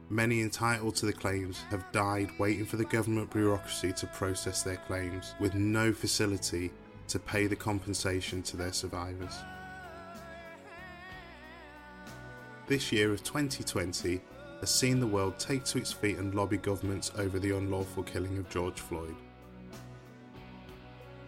Many 0.09 0.41
entitled 0.41 0.97
to 0.97 1.07
the 1.07 1.13
claims 1.13 1.61
have 1.69 1.93
died 1.93 2.31
waiting 2.39 2.65
for 2.65 2.77
the 2.77 2.87
government 2.87 3.31
bureaucracy 3.31 3.93
to 3.93 4.07
process 4.07 4.63
their 4.63 4.79
claims, 4.79 5.35
with 5.39 5.55
no 5.55 5.93
facility 5.93 6.71
to 7.09 7.19
pay 7.19 7.47
the 7.47 7.57
compensation 7.57 8.43
to 8.45 8.57
their 8.57 8.73
survivors. 8.73 9.35
This 12.67 12.91
year 12.91 13.13
of 13.13 13.23
2020 13.23 14.23
has 14.61 14.75
seen 14.75 14.99
the 14.99 15.07
world 15.07 15.39
take 15.39 15.65
to 15.65 15.79
its 15.79 15.93
feet 15.93 16.17
and 16.17 16.35
lobby 16.35 16.57
governments 16.57 17.13
over 17.19 17.39
the 17.39 17.55
unlawful 17.57 18.03
killing 18.03 18.39
of 18.39 18.49
George 18.49 18.81
Floyd. 18.81 19.15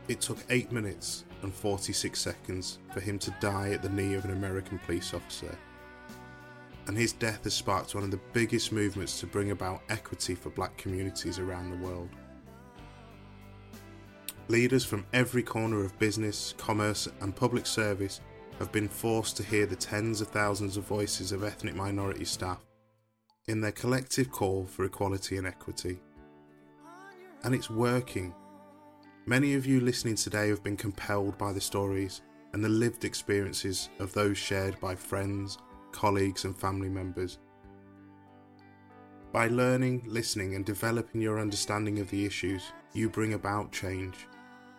It 0.09 0.23
took 0.23 0.39
8 0.49 0.73
minutes 0.73 1.25
and 1.43 1.55
46 1.55 2.19
seconds 2.19 2.79
for 2.93 3.01
him 3.01 3.19
to 3.19 3.35
die 3.41 3.71
at 3.71 3.83
the 3.83 3.89
knee 3.89 4.15
of 4.15 4.25
an 4.25 4.33
American 4.33 4.79
police 4.81 5.15
officer. 5.15 5.57
And 6.87 6.97
his 6.97 7.13
death 7.13 7.45
has 7.45 7.55
sparked 7.55 7.95
one 7.95 8.05
of 8.05 8.11
the 8.11 8.21
biggest 8.33 8.73
movements 8.73 9.21
to 9.21 9.27
bring 9.27 9.51
about 9.51 9.83
equity 9.89 10.35
for 10.35 10.51
black 10.51 10.77
communities 10.77 11.39
around 11.39 11.71
the 11.71 11.87
world. 11.87 12.09
Leaders 14.49 14.85
from 14.85 15.07
every 15.13 15.43
corner 15.43 15.85
of 15.85 15.97
business, 15.99 16.55
commerce, 16.59 17.09
and 17.21 17.37
public 17.37 17.67
service 17.67 18.21
have 18.59 18.73
been 18.73 18.89
forced 18.89 19.37
to 19.37 19.45
hear 19.45 19.65
the 19.65 19.77
tens 19.77 20.21
of 20.21 20.29
thousands 20.29 20.77
of 20.77 20.85
voices 20.85 21.33
of 21.33 21.45
ethnic 21.45 21.75
minority 21.75 22.25
staff 22.25 22.59
in 23.47 23.61
their 23.61 23.73
collective 23.73 24.31
call 24.31 24.65
for 24.65 24.85
equality 24.85 25.37
and 25.37 25.47
equity. 25.47 25.99
And 27.43 27.55
it's 27.55 27.71
working. 27.71 28.35
Many 29.27 29.55
of 29.55 29.67
you 29.67 29.81
listening 29.81 30.15
today 30.15 30.49
have 30.49 30.65
been 30.65 30.79
compelled 30.79 31.37
by 31.37 31.53
the 31.53 31.61
stories 31.61 32.23
and 32.53 32.65
the 32.65 32.71
lived 32.71 33.05
experiences 33.05 33.91
of 33.99 34.15
those 34.15 34.39
shared 34.39 34.81
by 34.81 34.95
friends, 34.95 35.59
colleagues, 35.93 36.47
and 36.47 36.57
family 36.57 36.89
members. 36.89 37.39
By 39.31 39.49
learning, 39.49 40.05
listening, 40.07 40.55
and 40.55 40.65
developing 40.65 41.21
your 41.21 41.39
understanding 41.39 41.99
of 42.01 42.09
the 42.11 42.25
issues, 42.25 42.73
you 42.95 43.11
bring 43.11 43.35
about 43.35 43.73
change. 43.73 44.27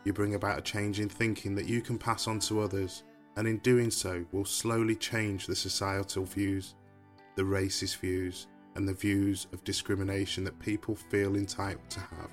You 0.03 0.11
bring 0.11 0.33
about 0.33 0.57
a 0.57 0.63
change 0.63 0.99
in 0.99 1.07
thinking 1.07 1.53
that 1.55 1.69
you 1.69 1.81
can 1.81 1.99
pass 1.99 2.27
on 2.27 2.39
to 2.39 2.61
others 2.61 3.03
and 3.37 3.47
in 3.47 3.59
doing 3.59 3.91
so 3.91 4.25
will 4.31 4.43
slowly 4.43 4.95
change 4.95 5.45
the 5.45 5.55
societal 5.55 6.25
views, 6.25 6.73
the 7.35 7.43
racist 7.43 7.99
views, 7.99 8.47
and 8.75 8.87
the 8.87 8.93
views 8.93 9.45
of 9.53 9.63
discrimination 9.63 10.43
that 10.43 10.59
people 10.59 10.95
feel 10.95 11.35
entitled 11.35 11.89
to 11.91 11.99
have. 11.99 12.29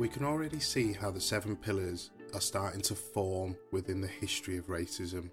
We 0.00 0.08
can 0.08 0.24
already 0.24 0.60
see 0.60 0.94
how 0.94 1.10
the 1.10 1.20
seven 1.20 1.56
pillars 1.56 2.10
are 2.32 2.40
starting 2.40 2.80
to 2.82 2.94
form 2.94 3.54
within 3.70 4.00
the 4.00 4.08
history 4.08 4.56
of 4.56 4.68
racism. 4.68 5.30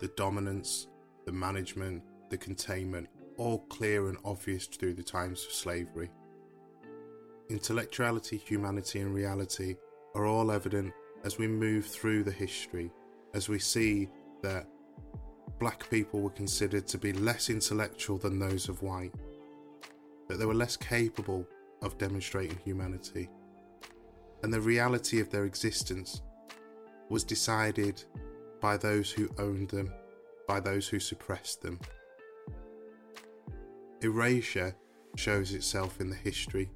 The 0.00 0.08
dominance, 0.16 0.86
the 1.26 1.32
management, 1.32 2.02
the 2.30 2.38
containment, 2.38 3.08
all 3.36 3.58
clear 3.68 4.08
and 4.08 4.18
obvious 4.24 4.66
through 4.66 4.94
the 4.94 5.02
times 5.02 5.44
of 5.44 5.52
slavery. 5.52 6.10
Intellectuality, 7.48 8.36
humanity, 8.36 9.00
and 9.00 9.14
reality 9.14 9.76
are 10.14 10.26
all 10.26 10.50
evident 10.50 10.92
as 11.24 11.38
we 11.38 11.46
move 11.46 11.86
through 11.86 12.22
the 12.22 12.30
history, 12.30 12.90
as 13.34 13.48
we 13.48 13.58
see 13.58 14.08
that 14.42 14.66
black 15.58 15.88
people 15.90 16.20
were 16.20 16.30
considered 16.30 16.86
to 16.86 16.96
be 16.96 17.12
less 17.12 17.50
intellectual 17.50 18.16
than 18.16 18.38
those 18.38 18.68
of 18.68 18.82
white, 18.82 19.12
that 20.28 20.38
they 20.38 20.46
were 20.46 20.54
less 20.54 20.76
capable 20.76 21.46
of 21.82 21.98
demonstrating 21.98 22.58
humanity, 22.64 23.28
and 24.42 24.52
the 24.52 24.60
reality 24.60 25.20
of 25.20 25.30
their 25.30 25.44
existence 25.44 26.22
was 27.08 27.24
decided 27.24 28.02
by 28.60 28.76
those 28.76 29.10
who 29.10 29.28
owned 29.38 29.68
them, 29.68 29.92
by 30.46 30.60
those 30.60 30.88
who 30.88 31.00
suppressed 31.00 31.60
them. 31.62 31.78
Erasure 34.02 34.74
shows 35.16 35.52
itself 35.52 36.00
in 36.00 36.08
the 36.08 36.16
history. 36.16 36.70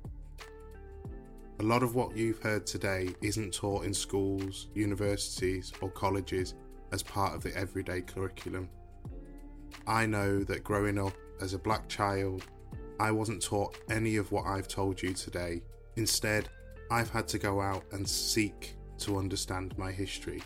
A 1.60 1.62
lot 1.62 1.82
of 1.82 1.94
what 1.94 2.14
you've 2.14 2.42
heard 2.42 2.66
today 2.66 3.08
isn't 3.22 3.54
taught 3.54 3.84
in 3.84 3.94
schools, 3.94 4.68
universities, 4.74 5.72
or 5.80 5.88
colleges 5.90 6.54
as 6.92 7.02
part 7.02 7.34
of 7.34 7.42
the 7.42 7.56
everyday 7.56 8.02
curriculum. 8.02 8.68
I 9.86 10.04
know 10.04 10.44
that 10.44 10.64
growing 10.64 10.98
up 10.98 11.14
as 11.40 11.54
a 11.54 11.58
black 11.58 11.88
child, 11.88 12.44
I 13.00 13.10
wasn't 13.10 13.42
taught 13.42 13.78
any 13.88 14.16
of 14.16 14.30
what 14.30 14.44
I've 14.44 14.68
told 14.68 15.02
you 15.02 15.14
today. 15.14 15.62
Instead, 15.96 16.50
I've 16.90 17.10
had 17.10 17.26
to 17.28 17.38
go 17.38 17.60
out 17.60 17.84
and 17.92 18.06
seek 18.06 18.76
to 18.98 19.16
understand 19.16 19.78
my 19.78 19.90
history. 19.90 20.42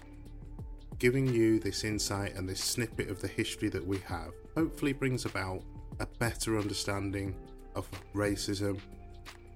Giving 1.00 1.26
you 1.26 1.58
this 1.58 1.82
insight 1.82 2.36
and 2.36 2.48
this 2.48 2.62
snippet 2.62 3.10
of 3.10 3.20
the 3.20 3.28
history 3.28 3.68
that 3.70 3.86
we 3.86 3.98
have 3.98 4.32
hopefully 4.54 4.92
brings 4.92 5.24
about 5.24 5.62
a 6.00 6.06
better 6.18 6.58
understanding 6.58 7.34
of 7.74 7.88
racism, 8.14 8.80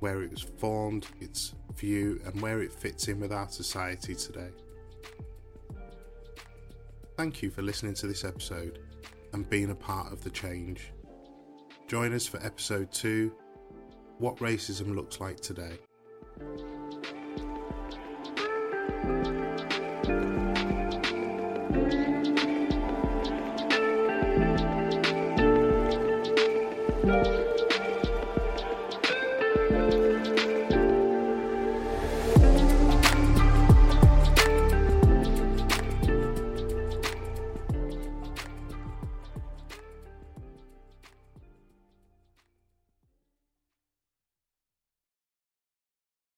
where 0.00 0.22
it 0.22 0.31
was 0.31 0.42
formed, 0.42 1.07
its 1.20 1.55
view, 1.76 2.20
and 2.24 2.40
where 2.40 2.62
it 2.62 2.72
fits 2.72 3.09
in 3.09 3.20
with 3.20 3.33
our 3.33 3.48
society 3.48 4.14
today. 4.14 4.50
Thank 7.16 7.42
you 7.42 7.50
for 7.50 7.62
listening 7.62 7.94
to 7.94 8.07
this 8.07 8.24
episode 8.24 8.81
and 9.33 9.48
being 9.48 9.70
a 9.70 9.74
part 9.74 10.12
of 10.12 10.22
the 10.24 10.31
change. 10.31 10.92
Join 11.87 12.12
us 12.14 12.26
for 12.26 12.38
episode 12.44 12.90
2 12.92 13.33
What 14.18 14.37
Racism 14.38 14.94
Looks 14.94 15.20
Like 15.20 15.40
Today. 15.40 15.78